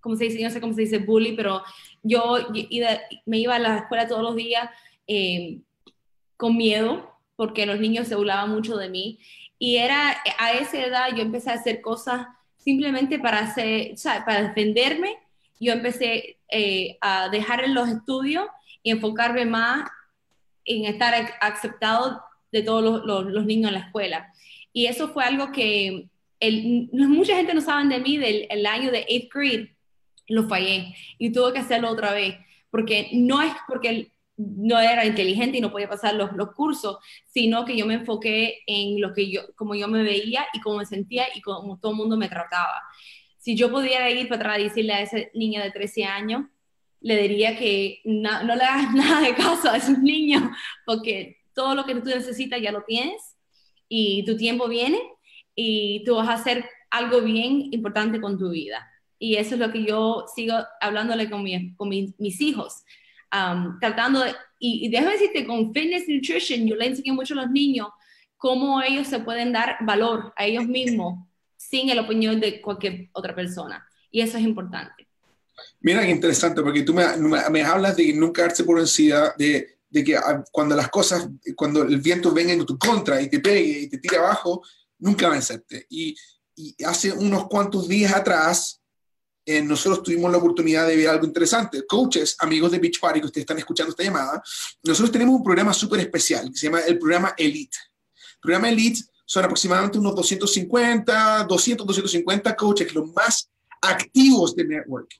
como 0.00 0.16
se 0.16 0.24
dice, 0.24 0.42
no 0.42 0.50
sé 0.50 0.60
cómo 0.60 0.74
se 0.74 0.82
dice 0.82 0.98
bully, 0.98 1.32
pero 1.34 1.62
yo 2.02 2.36
me 3.26 3.38
iba 3.38 3.56
a 3.56 3.58
la 3.58 3.78
escuela 3.78 4.06
todos 4.08 4.22
los 4.22 4.36
días 4.36 4.70
eh, 5.06 5.58
con 6.36 6.56
miedo 6.56 7.07
porque 7.38 7.66
los 7.66 7.78
niños 7.78 8.08
se 8.08 8.16
burlaban 8.16 8.50
mucho 8.50 8.76
de 8.76 8.90
mí. 8.90 9.20
Y 9.60 9.76
era 9.76 10.16
a 10.38 10.52
esa 10.54 10.84
edad 10.84 11.14
yo 11.14 11.22
empecé 11.22 11.50
a 11.50 11.54
hacer 11.54 11.80
cosas 11.80 12.26
simplemente 12.56 13.20
para, 13.20 13.38
hacer, 13.38 13.94
para 14.26 14.48
defenderme. 14.48 15.16
Yo 15.60 15.72
empecé 15.72 16.38
eh, 16.50 16.98
a 17.00 17.28
dejar 17.28 17.68
los 17.68 17.88
estudios 17.88 18.44
y 18.82 18.90
enfocarme 18.90 19.44
más 19.44 19.88
en 20.64 20.86
estar 20.86 21.14
aceptado 21.40 22.20
de 22.50 22.62
todos 22.62 23.04
los, 23.04 23.46
niños 23.46 23.68
en 23.68 23.74
la 23.74 23.86
escuela. 23.86 24.32
Y 24.72 24.86
eso 24.86 25.10
fue 25.10 25.22
algo 25.22 25.52
que 25.52 26.08
el, 26.40 26.88
mucha 26.92 27.36
gente 27.36 27.54
no 27.54 27.60
sabe 27.60 27.86
de 27.86 28.00
mí 28.00 28.16
del 28.16 28.48
el 28.50 28.66
año 28.66 28.90
de 28.90 29.06
8th 29.06 29.28
grade, 29.32 29.76
lo 30.26 30.48
fallé 30.48 30.92
y 31.18 31.30
tuve 31.30 31.52
que 31.52 31.60
hacerlo 31.60 31.88
otra 31.88 32.12
vez, 32.12 32.34
porque 32.68 33.10
no 33.12 33.40
es 33.42 33.52
porque 33.68 34.10
no 34.38 34.78
era 34.78 35.04
inteligente 35.04 35.58
y 35.58 35.60
no 35.60 35.72
podía 35.72 35.88
pasar 35.88 36.14
los, 36.14 36.32
los, 36.32 36.52
cursos, 36.54 36.98
sino 37.26 37.64
que 37.64 37.76
yo 37.76 37.86
me 37.86 37.94
enfoqué 37.94 38.60
en 38.66 39.00
lo 39.00 39.12
que 39.12 39.30
yo, 39.30 39.42
como 39.56 39.74
yo 39.74 39.88
me 39.88 40.04
veía 40.04 40.46
y 40.54 40.60
cómo 40.60 40.78
me 40.78 40.86
sentía 40.86 41.24
y 41.34 41.40
cómo 41.40 41.78
todo 41.78 41.92
el 41.92 41.98
mundo 41.98 42.16
me 42.16 42.28
trataba. 42.28 42.82
Si 43.38 43.56
yo 43.56 43.70
pudiera 43.70 44.08
ir 44.10 44.28
para 44.28 44.40
atrás 44.40 44.58
y 44.60 44.64
decirle 44.64 44.92
a 44.94 45.02
esa 45.02 45.18
niña 45.34 45.62
de 45.62 45.72
13 45.72 46.04
años, 46.04 46.44
le 47.00 47.20
diría 47.20 47.58
que 47.58 48.00
no, 48.04 48.44
no 48.44 48.54
le 48.54 48.62
hagas 48.62 48.94
nada 48.94 49.20
de 49.22 49.34
caso 49.34 49.70
a 49.70 49.76
esos 49.76 49.98
niños, 49.98 50.42
porque 50.86 51.38
todo 51.52 51.74
lo 51.74 51.84
que 51.84 51.96
tú 51.96 52.04
necesitas 52.04 52.60
ya 52.62 52.70
lo 52.70 52.84
tienes 52.84 53.20
y 53.88 54.24
tu 54.24 54.36
tiempo 54.36 54.68
viene 54.68 55.00
y 55.56 56.04
tú 56.04 56.14
vas 56.14 56.28
a 56.28 56.34
hacer 56.34 56.64
algo 56.90 57.20
bien 57.22 57.72
importante 57.72 58.20
con 58.20 58.38
tu 58.38 58.50
vida. 58.50 58.88
Y 59.18 59.34
eso 59.34 59.56
es 59.56 59.60
lo 59.60 59.72
que 59.72 59.84
yo 59.84 60.26
sigo 60.32 60.54
hablándole 60.80 61.28
con, 61.28 61.44
con 61.74 61.88
mis 61.88 62.40
hijos, 62.40 62.84
tratando 63.80 64.20
de, 64.20 64.34
y, 64.58 64.86
y, 64.86 64.88
déjame 64.90 65.12
decirte, 65.12 65.46
con 65.46 65.72
Fitness 65.72 66.08
Nutrition 66.08 66.66
yo 66.66 66.76
le 66.76 66.86
enseño 66.86 67.14
mucho 67.14 67.34
a 67.34 67.42
los 67.42 67.50
niños 67.50 67.88
cómo 68.36 68.82
ellos 68.82 69.06
se 69.06 69.20
pueden 69.20 69.52
dar 69.52 69.76
valor 69.80 70.32
a 70.36 70.46
ellos 70.46 70.66
mismos 70.66 71.26
sin 71.56 71.90
el 71.90 71.98
opinión 71.98 72.40
de 72.40 72.60
cualquier 72.60 73.08
otra 73.12 73.34
persona. 73.34 73.84
Y 74.10 74.20
eso 74.20 74.38
es 74.38 74.44
importante. 74.44 75.08
Mira 75.80 76.02
qué 76.02 76.10
interesante, 76.10 76.62
porque 76.62 76.82
tú 76.82 76.94
me, 76.94 77.04
me 77.50 77.62
hablas 77.62 77.96
de 77.96 78.12
nunca 78.12 78.42
darse 78.42 78.64
por 78.64 78.76
vencida, 78.76 79.34
de 79.36 79.78
de 79.90 80.04
que 80.04 80.16
ah, 80.16 80.44
cuando 80.50 80.76
las 80.76 80.88
cosas, 80.88 81.28
cuando 81.56 81.82
el 81.82 82.00
viento 82.00 82.32
venga 82.32 82.52
en 82.52 82.64
tu 82.64 82.78
contra 82.78 83.20
y 83.20 83.28
te 83.28 83.40
pegue 83.40 83.80
y 83.80 83.88
te 83.88 83.98
tire 83.98 84.18
abajo, 84.18 84.62
nunca 84.98 85.28
vencerte. 85.28 85.86
Y, 85.88 86.14
y 86.54 86.84
hace 86.84 87.12
unos 87.12 87.48
cuantos 87.48 87.88
días 87.88 88.12
atrás, 88.14 88.77
eh, 89.50 89.62
nosotros 89.62 90.02
tuvimos 90.02 90.30
la 90.30 90.36
oportunidad 90.36 90.86
de 90.86 90.94
ver 90.94 91.08
algo 91.08 91.24
interesante. 91.24 91.86
Coaches, 91.86 92.36
amigos 92.40 92.70
de 92.70 92.78
Beach 92.78 93.00
Party 93.00 93.20
que 93.20 93.26
ustedes 93.28 93.44
están 93.44 93.56
escuchando 93.56 93.92
esta 93.92 94.02
llamada, 94.02 94.42
nosotros 94.82 95.10
tenemos 95.10 95.36
un 95.36 95.42
programa 95.42 95.72
súper 95.72 96.00
especial 96.00 96.50
que 96.50 96.58
se 96.58 96.66
llama 96.66 96.80
el 96.80 96.98
programa 96.98 97.32
Elite. 97.34 97.78
El 98.34 98.40
programa 98.42 98.68
Elite 98.68 99.00
son 99.24 99.46
aproximadamente 99.46 99.98
unos 99.98 100.14
250, 100.16 101.44
200, 101.44 101.86
250 101.86 102.56
coaches, 102.56 102.94
los 102.94 103.10
más 103.14 103.50
activos 103.80 104.54
de 104.54 104.66
Network. 104.66 105.14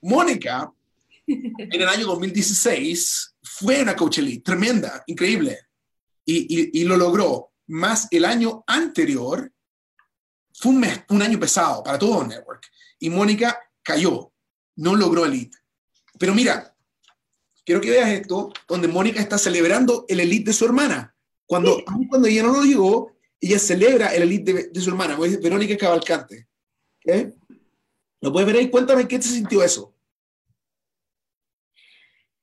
Mónica, 0.00 0.72
en 1.28 1.80
el 1.80 1.88
año 1.88 2.06
2016, 2.06 3.36
fue 3.40 3.82
una 3.82 3.94
coach 3.94 4.18
elite 4.18 4.42
tremenda, 4.42 5.04
increíble, 5.06 5.60
y, 6.24 6.82
lo 6.82 6.96
logró. 6.96 7.52
Más 7.68 8.08
el 8.10 8.24
año 8.24 8.64
anterior 8.66 9.52
fue 10.52 10.72
un, 10.72 10.80
mes, 10.80 11.04
un 11.10 11.22
año 11.22 11.38
pesado 11.38 11.84
para 11.84 12.00
todo 12.00 12.26
network. 12.26 12.66
Y 12.98 13.10
Mónica 13.10 13.58
cayó, 13.82 14.32
no 14.76 14.96
logró 14.96 15.24
elite. 15.24 15.56
Pero 16.18 16.34
mira, 16.34 16.74
quiero 17.64 17.80
que 17.80 17.90
veas 17.90 18.08
esto, 18.10 18.52
donde 18.66 18.88
Mónica 18.88 19.20
está 19.20 19.38
celebrando 19.38 20.04
el 20.08 20.20
elite 20.20 20.50
de 20.50 20.54
su 20.54 20.64
hermana. 20.64 21.14
Cuando, 21.46 21.82
cuando 22.08 22.28
ella 22.28 22.42
no 22.42 22.52
lo 22.52 22.62
llegó, 22.62 23.16
ella 23.40 23.58
celebra 23.58 24.14
el 24.14 24.22
elite 24.22 24.70
de, 24.72 24.80
su 24.80 24.90
hermana, 24.90 25.16
Verónica 25.16 25.76
Cavalcante. 25.76 26.48
¿Lo 28.20 28.32
puedes 28.32 28.46
ver 28.46 28.56
ahí? 28.56 28.70
Cuéntame 28.70 29.06
qué 29.06 29.18
te 29.18 29.28
sintió 29.28 29.62
eso. 29.62 29.94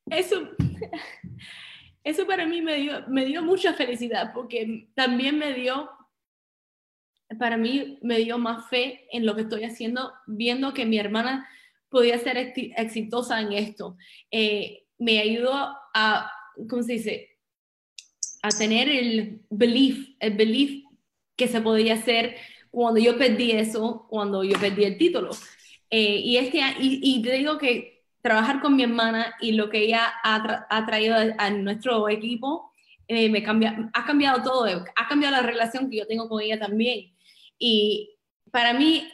Eso, 0.10 0.50
eso 2.04 2.28
para 2.28 2.46
mí 2.46 2.62
me 2.62 2.76
dio, 2.76 3.08
me 3.08 3.26
dio 3.26 3.44
mucha 3.44 3.74
felicidad 3.74 4.32
porque 4.34 4.90
también 4.96 5.38
me 5.38 5.54
dio, 5.54 5.90
para 7.40 7.58
mí 7.58 7.98
me 8.02 8.20
dio 8.20 8.38
más 8.38 8.70
fe 8.70 9.08
en 9.12 9.26
lo 9.26 9.36
que 9.36 9.42
estoy 9.42 9.64
haciendo, 9.64 10.14
viendo 10.28 10.74
que 10.74 10.86
mi 10.86 10.98
hermana 10.98 11.48
podía 11.90 12.18
ser 12.20 12.54
exitosa 12.78 13.42
en 13.42 13.54
esto. 13.54 13.98
Eh, 14.32 14.86
me 14.98 15.20
ayudó 15.20 15.76
a, 15.94 16.32
¿cómo 16.70 16.84
se 16.84 16.94
dice? 16.94 17.38
A 18.44 18.50
tener 18.50 18.90
el 18.90 19.42
belief, 19.50 20.10
el 20.20 20.36
belief 20.36 20.84
que 21.36 21.48
se 21.48 21.62
podía 21.62 21.96
hacer 21.96 22.36
cuando 22.70 23.00
yo 23.00 23.18
perdí 23.18 23.52
eso, 23.52 24.06
cuando 24.10 24.44
yo 24.44 24.60
perdí 24.60 24.84
el 24.84 24.98
título. 24.98 25.32
Eh, 25.90 26.20
y, 26.24 26.38
este, 26.38 26.60
y, 26.80 27.00
y 27.02 27.22
te 27.22 27.34
digo 27.34 27.58
que 27.58 27.96
trabajar 28.26 28.60
con 28.60 28.76
mi 28.76 28.82
hermana 28.82 29.36
y 29.40 29.52
lo 29.52 29.70
que 29.70 29.84
ella 29.84 30.12
ha, 30.24 30.86
traído 30.88 31.16
a, 31.38 31.50
nuestro 31.52 32.10
equipo 32.10 32.72
eh, 33.08 33.30
me 33.30 33.44
cambia, 33.44 33.92
ha 33.94 34.04
cambiado 34.04 34.42
todo, 34.42 34.66
ha 34.66 35.08
cambiado 35.08 35.36
la 35.36 35.44
relación 35.44 35.92
que 35.92 35.98
yo 35.98 36.08
tengo 36.08 36.28
con 36.28 36.42
ella 36.42 36.58
también. 36.58 37.15
Y 37.58 38.18
para 38.52 38.74
mí, 38.74 39.08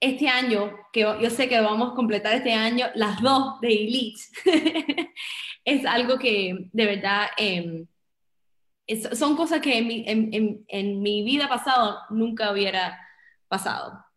este 0.00 0.28
año, 0.28 0.72
que 0.92 1.00
yo 1.00 1.30
sé 1.30 1.48
que 1.48 1.60
vamos 1.60 1.92
a 1.92 1.94
completar 1.94 2.34
este 2.34 2.52
año, 2.52 2.86
las 2.94 3.20
dos 3.20 3.60
de 3.60 3.68
Elite, 3.68 4.20
es 5.64 5.84
algo 5.86 6.18
que 6.18 6.70
de 6.72 6.86
verdad 6.86 7.26
em, 7.36 7.86
son 9.12 9.36
cosas 9.36 9.60
que 9.60 9.78
en 9.78 9.86
mi, 9.86 10.04
en 10.68 11.02
mi 11.02 11.22
vida 11.22 11.48
pasada 11.48 12.06
nunca 12.10 12.52
hubiera 12.52 12.98
pasado. 13.48 14.08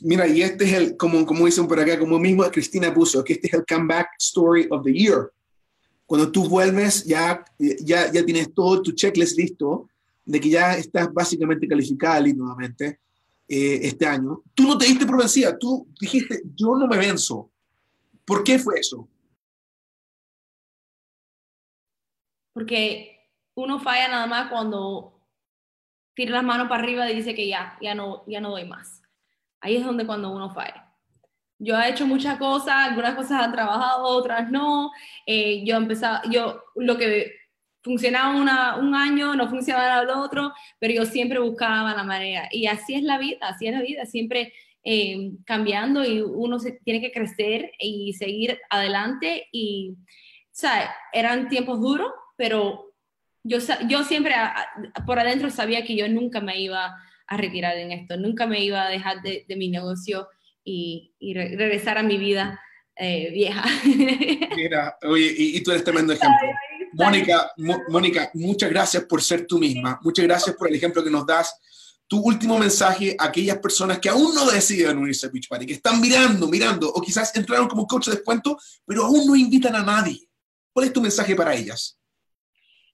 Mira, 0.00 0.26
y 0.26 0.42
este 0.42 0.64
es 0.64 0.72
el, 0.72 0.96
como, 0.96 1.24
como 1.24 1.46
dicen 1.46 1.66
por 1.66 1.80
acá, 1.80 1.98
como 1.98 2.18
mismo 2.18 2.44
Cristina 2.50 2.92
puso, 2.92 3.24
que 3.24 3.34
este 3.34 3.48
es 3.48 3.54
el 3.54 3.64
comeback 3.64 4.10
story 4.18 4.68
of 4.70 4.84
the 4.84 4.92
year. 4.92 5.32
Cuando 6.04 6.30
tú 6.30 6.48
vuelves, 6.48 7.04
ya, 7.04 7.44
ya, 7.58 8.12
ya 8.12 8.24
tienes 8.24 8.52
todo 8.54 8.82
tu 8.82 8.92
checklist 8.92 9.38
listo, 9.38 9.88
de 10.24 10.40
que 10.40 10.50
ya 10.50 10.76
estás 10.76 11.12
básicamente 11.12 11.66
calificada 11.66 12.20
nuevamente 12.20 13.00
eh, 13.48 13.80
este 13.82 14.06
año. 14.06 14.42
Tú 14.54 14.64
no 14.64 14.76
te 14.76 14.86
diste 14.86 15.06
por 15.06 15.18
vencida, 15.18 15.56
tú 15.58 15.86
dijiste, 16.00 16.42
yo 16.54 16.76
no 16.76 16.86
me 16.86 16.98
venzo. 16.98 17.50
¿Por 18.24 18.42
qué 18.42 18.58
fue 18.58 18.80
eso? 18.80 19.08
Porque 22.52 23.30
uno 23.54 23.78
falla 23.78 24.08
nada 24.08 24.26
más 24.26 24.50
cuando 24.50 25.20
tira 26.14 26.32
las 26.32 26.44
manos 26.44 26.68
para 26.68 26.82
arriba 26.82 27.10
y 27.10 27.14
dice 27.14 27.34
que 27.34 27.46
ya, 27.46 27.78
ya 27.80 27.94
no, 27.94 28.24
ya 28.26 28.40
no 28.40 28.50
doy 28.50 28.64
más 28.64 29.02
Ahí 29.60 29.76
es 29.76 29.84
donde 29.84 30.06
cuando 30.06 30.30
uno 30.30 30.50
falla. 30.52 30.92
Yo 31.58 31.78
he 31.78 31.88
hecho 31.88 32.06
muchas 32.06 32.38
cosas, 32.38 32.88
algunas 32.88 33.14
cosas 33.14 33.42
han 33.42 33.52
trabajado, 33.52 34.04
otras 34.04 34.50
no. 34.50 34.90
Eh, 35.24 35.64
yo 35.64 35.76
empezaba, 35.76 36.22
yo 36.30 36.62
lo 36.76 36.98
que 36.98 37.35
funcionaba 37.86 38.34
una, 38.34 38.76
un 38.76 38.96
año, 38.96 39.36
no 39.36 39.48
funcionaba 39.48 40.02
el 40.02 40.10
otro, 40.10 40.52
pero 40.80 40.92
yo 40.92 41.06
siempre 41.06 41.38
buscaba 41.38 41.94
la 41.94 42.02
manera. 42.02 42.48
Y 42.50 42.66
así 42.66 42.96
es 42.96 43.04
la 43.04 43.16
vida, 43.16 43.38
así 43.42 43.68
es 43.68 43.72
la 43.72 43.80
vida, 43.80 44.04
siempre 44.06 44.52
eh, 44.82 45.30
cambiando 45.44 46.04
y 46.04 46.20
uno 46.20 46.58
se, 46.58 46.72
tiene 46.84 47.00
que 47.00 47.12
crecer 47.12 47.70
y 47.78 48.12
seguir 48.14 48.58
adelante. 48.70 49.46
Y, 49.52 49.92
o 49.92 50.50
sea, 50.50 50.92
eran 51.12 51.48
tiempos 51.48 51.80
duros, 51.80 52.10
pero 52.36 52.92
yo, 53.44 53.58
yo 53.88 54.02
siempre 54.02 54.34
por 55.06 55.20
adentro 55.20 55.48
sabía 55.50 55.84
que 55.84 55.94
yo 55.94 56.08
nunca 56.08 56.40
me 56.40 56.60
iba 56.60 56.92
a 57.28 57.36
retirar 57.36 57.76
en 57.78 57.92
esto. 57.92 58.16
Nunca 58.16 58.48
me 58.48 58.64
iba 58.64 58.84
a 58.84 58.90
dejar 58.90 59.22
de, 59.22 59.44
mi 59.56 59.68
negocio 59.68 60.26
y, 60.64 61.14
regresar 61.34 61.98
a 61.98 62.02
mi 62.02 62.18
vida 62.18 62.60
eh, 62.96 63.30
vieja. 63.30 63.64
Mira, 64.56 64.98
oye, 65.04 65.32
y, 65.36 65.62
tú 65.62 65.70
eres 65.70 65.84
tremendo 65.84 66.14
ejemplo. 66.14 66.48
Mónica, 66.96 67.52
Mónica, 67.88 68.30
muchas 68.34 68.70
gracias 68.70 69.04
por 69.04 69.22
ser 69.22 69.46
tú 69.46 69.58
misma. 69.58 70.00
Muchas 70.02 70.24
gracias 70.24 70.56
por 70.56 70.68
el 70.68 70.74
ejemplo 70.74 71.04
que 71.04 71.10
nos 71.10 71.26
das. 71.26 71.54
Tu 72.08 72.18
último 72.18 72.58
mensaje 72.58 73.14
a 73.18 73.26
aquellas 73.26 73.58
personas 73.58 73.98
que 73.98 74.08
aún 74.08 74.34
no 74.34 74.50
deciden 74.50 74.98
unirse 74.98 75.26
a 75.26 75.30
Beach 75.30 75.48
Party, 75.48 75.66
que 75.66 75.74
están 75.74 76.00
mirando, 76.00 76.46
mirando, 76.48 76.88
o 76.88 77.02
quizás 77.02 77.34
entraron 77.36 77.68
como 77.68 77.86
coach 77.86 78.06
de 78.06 78.12
descuento, 78.12 78.56
pero 78.86 79.04
aún 79.04 79.26
no 79.26 79.36
invitan 79.36 79.74
a 79.74 79.82
nadie. 79.82 80.26
¿Cuál 80.72 80.86
es 80.86 80.92
tu 80.92 81.00
mensaje 81.02 81.34
para 81.34 81.54
ellas? 81.54 81.98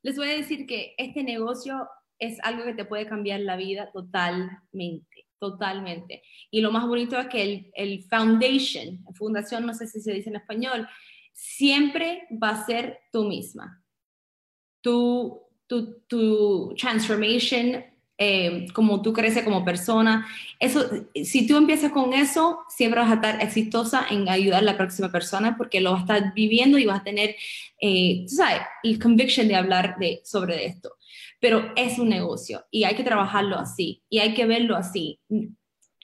Les 0.02 0.16
voy 0.16 0.30
a 0.30 0.36
decir 0.36 0.66
que 0.66 0.94
este 0.96 1.22
negocio 1.22 1.88
es 2.18 2.38
algo 2.42 2.64
que 2.64 2.74
te 2.74 2.84
puede 2.84 3.06
cambiar 3.06 3.40
la 3.40 3.56
vida 3.56 3.90
totalmente, 3.92 5.26
totalmente. 5.38 6.22
Y 6.50 6.60
lo 6.60 6.72
más 6.72 6.86
bonito 6.88 7.18
es 7.18 7.28
que 7.28 7.42
el, 7.42 7.70
el 7.74 8.02
foundation, 8.04 9.04
fundación, 9.14 9.66
no 9.66 9.74
sé 9.74 9.86
si 9.86 10.00
se 10.00 10.12
dice 10.12 10.30
en 10.30 10.36
español, 10.36 10.88
siempre 11.32 12.26
va 12.42 12.50
a 12.50 12.66
ser 12.66 12.98
tú 13.12 13.24
misma. 13.24 13.81
Tu, 14.82 15.40
tu, 15.66 16.00
tu 16.06 16.74
transformation, 16.76 17.82
eh, 18.18 18.66
como 18.74 19.00
tú 19.00 19.14
creces 19.14 19.42
como 19.42 19.64
persona. 19.64 20.26
Eso, 20.60 20.86
si 21.24 21.46
tú 21.46 21.56
empiezas 21.56 21.92
con 21.92 22.12
eso, 22.12 22.60
siempre 22.68 23.00
vas 23.00 23.10
a 23.10 23.14
estar 23.14 23.42
exitosa 23.42 24.06
en 24.10 24.28
ayudar 24.28 24.60
a 24.60 24.66
la 24.66 24.76
próxima 24.76 25.10
persona 25.10 25.56
porque 25.56 25.80
lo 25.80 25.92
vas 25.92 26.00
a 26.00 26.16
estar 26.16 26.34
viviendo 26.34 26.76
y 26.76 26.84
vas 26.84 27.00
a 27.00 27.04
tener, 27.04 27.36
eh, 27.80 28.26
tú 28.28 28.34
sabes, 28.34 28.60
el 28.82 28.98
conviction 28.98 29.48
de 29.48 29.56
hablar 29.56 29.96
de, 29.98 30.20
sobre 30.24 30.66
esto 30.66 30.96
pero 31.42 31.72
es 31.74 31.98
un 31.98 32.08
negocio 32.08 32.64
y 32.70 32.84
hay 32.84 32.94
que 32.94 33.02
trabajarlo 33.02 33.58
así 33.58 34.04
y 34.08 34.20
hay 34.20 34.32
que 34.32 34.46
verlo 34.46 34.76
así. 34.76 35.18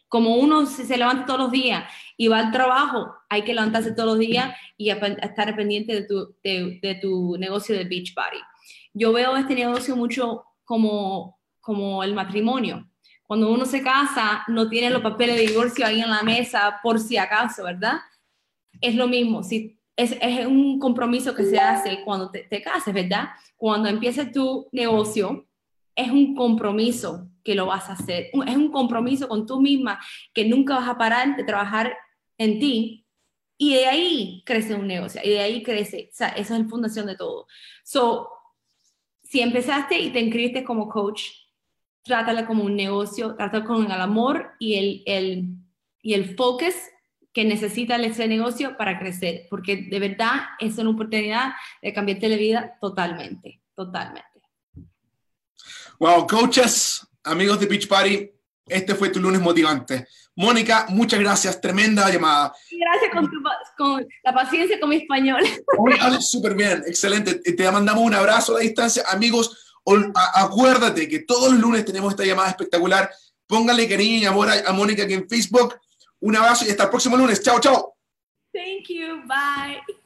Como 0.09 0.35
uno 0.35 0.67
se 0.67 0.99
levanta 0.99 1.27
todos 1.27 1.39
los 1.39 1.53
días 1.53 1.85
y 2.17 2.27
va 2.27 2.41
al 2.41 2.51
trabajo, 2.51 3.15
hay 3.29 3.43
que 3.43 3.55
levantarse 3.55 3.93
todos 3.93 4.09
los 4.09 4.19
días 4.19 4.53
y 4.77 4.91
estar 4.91 5.55
pendiente 5.55 5.95
de 5.95 6.03
tu, 6.03 6.35
de, 6.43 6.99
tu 7.01 7.37
negocio 7.39 7.77
de 7.77 7.85
Beach 7.85 8.15
Party. 8.15 8.39
Yo 8.95 9.13
veo 9.13 9.37
este 9.37 9.55
negocio 9.55 9.97
mucho 9.97 10.45
como, 10.65 11.39
como 11.61 12.03
el 12.03 12.15
matrimonio. 12.15 12.89
Cuando 13.27 13.51
uno 13.51 13.67
se 13.67 13.83
casa, 13.83 14.45
no 14.49 14.69
tiene 14.69 14.91
los 14.91 15.03
papeles 15.03 15.37
de 15.37 15.47
divorcio 15.47 15.87
ahí 15.87 16.01
en 16.01 16.11
la 16.11 16.23
mesa 16.23 16.81
por 16.83 16.99
si 16.99 17.17
acaso, 17.17 17.65
¿verdad? 17.65 17.99
Es 18.81 18.95
lo 18.95 19.07
mismo. 19.07 19.43
Si 19.43 19.79
es, 19.97 20.17
es, 20.21 20.47
un 20.47 20.79
compromiso 20.79 21.35
que 21.35 21.45
se 21.45 21.59
hace 21.59 22.03
cuando 22.05 22.31
te, 22.31 22.45
te 22.45 22.63
cases, 22.63 22.95
¿verdad? 22.95 23.29
Cuando 23.57 23.89
empieces 23.89 24.33
tu 24.33 24.69
negocio, 24.73 25.47
es 25.95 26.11
un 26.11 26.35
compromiso 26.37 27.29
que 27.43 27.55
lo 27.55 27.67
vas 27.67 27.89
a 27.89 27.95
hacer. 27.95 28.31
Es 28.47 28.57
un 28.57 28.71
compromiso 28.71 29.29
con 29.29 29.47
tú 29.47 29.61
misma 29.61 29.99
que 30.33 30.45
nunca 30.45 30.77
vas 30.77 30.89
a 30.89 30.97
parar 30.97 31.37
de 31.37 31.45
trabajar 31.45 31.97
en 32.39 32.61
ti. 32.61 33.05
Y 33.59 33.75
de 33.75 33.87
ahí 33.87 34.43
crece 34.47 34.75
un 34.75 34.87
negocio, 34.87 35.21
y 35.25 35.31
de 35.31 35.41
ahí 35.41 35.65
crece, 35.65 36.11
o 36.13 36.15
sea, 36.15 36.29
esa 36.29 36.55
es 36.55 36.63
la 36.63 36.69
fundación 36.69 37.07
de 37.07 37.17
todo. 37.17 37.49
So, 37.83 38.29
si 39.29 39.41
empezaste 39.41 39.99
y 39.99 40.11
te 40.11 40.21
inscribiste 40.21 40.65
como 40.65 40.89
coach, 40.89 41.23
trátala 42.03 42.47
como 42.47 42.65
un 42.65 42.75
negocio, 42.75 43.35
trátala 43.37 43.65
con 43.65 43.85
el 43.85 44.01
amor 44.01 44.53
y 44.59 44.75
el, 44.77 45.03
el, 45.05 45.45
y 46.01 46.15
el 46.15 46.35
focus 46.35 46.75
que 47.33 47.45
necesita 47.45 47.97
ese 47.97 48.27
negocio 48.27 48.77
para 48.79 48.99
crecer, 48.99 49.47
porque 49.51 49.77
de 49.77 50.01
verdad 50.01 50.41
es 50.59 50.79
una 50.79 50.91
oportunidad 50.91 51.53
de 51.83 51.93
cambiarte 51.93 52.29
la 52.29 52.37
vida 52.37 52.79
totalmente, 52.81 53.61
totalmente. 53.75 54.25
Wow, 56.01 56.27
coaches, 56.27 57.07
amigos 57.25 57.61
de 57.61 57.67
Beach 57.67 57.87
Party, 57.87 58.31
este 58.67 58.95
fue 58.95 59.11
tu 59.11 59.21
lunes 59.21 59.41
motivante. 59.41 60.07
Mónica, 60.39 60.87
muchas 60.89 61.21
gracias, 61.21 61.61
tremenda 61.61 62.09
llamada. 62.11 62.55
Gracias 62.71 63.11
con, 63.13 63.31
con 63.77 64.07
la 64.23 64.33
paciencia 64.33 64.81
con 64.81 64.89
mi 64.89 64.97
español. 64.97 65.43
Súper 66.21 66.55
bien, 66.55 66.83
excelente. 66.87 67.35
Te 67.35 67.71
mandamos 67.71 68.05
un 68.05 68.15
abrazo 68.15 68.53
a 68.53 68.59
la 68.59 68.63
distancia. 68.63 69.03
Amigos, 69.09 69.79
acuérdate 70.35 71.09
que 71.09 71.21
todos 71.21 71.53
los 71.53 71.61
lunes 71.61 71.85
tenemos 71.85 72.13
esta 72.13 72.25
llamada 72.25 72.51
espectacular. 72.51 73.11
Póngale 73.47 73.89
cariño 73.89 74.19
y 74.19 74.25
amor 74.27 74.49
a 74.51 74.73
Mónica 74.73 75.05
aquí 75.05 75.15
en 75.15 75.29
Facebook 75.29 75.75
un 76.21 76.37
abrazo 76.37 76.65
y 76.67 76.71
hasta 76.71 76.85
el 76.85 76.91
próximo 76.91 77.17
lunes. 77.17 77.43
Chao, 77.43 77.61
chao. 77.61 77.97
Thank 78.53 78.89
you. 78.89 79.23
Bye. 79.27 79.99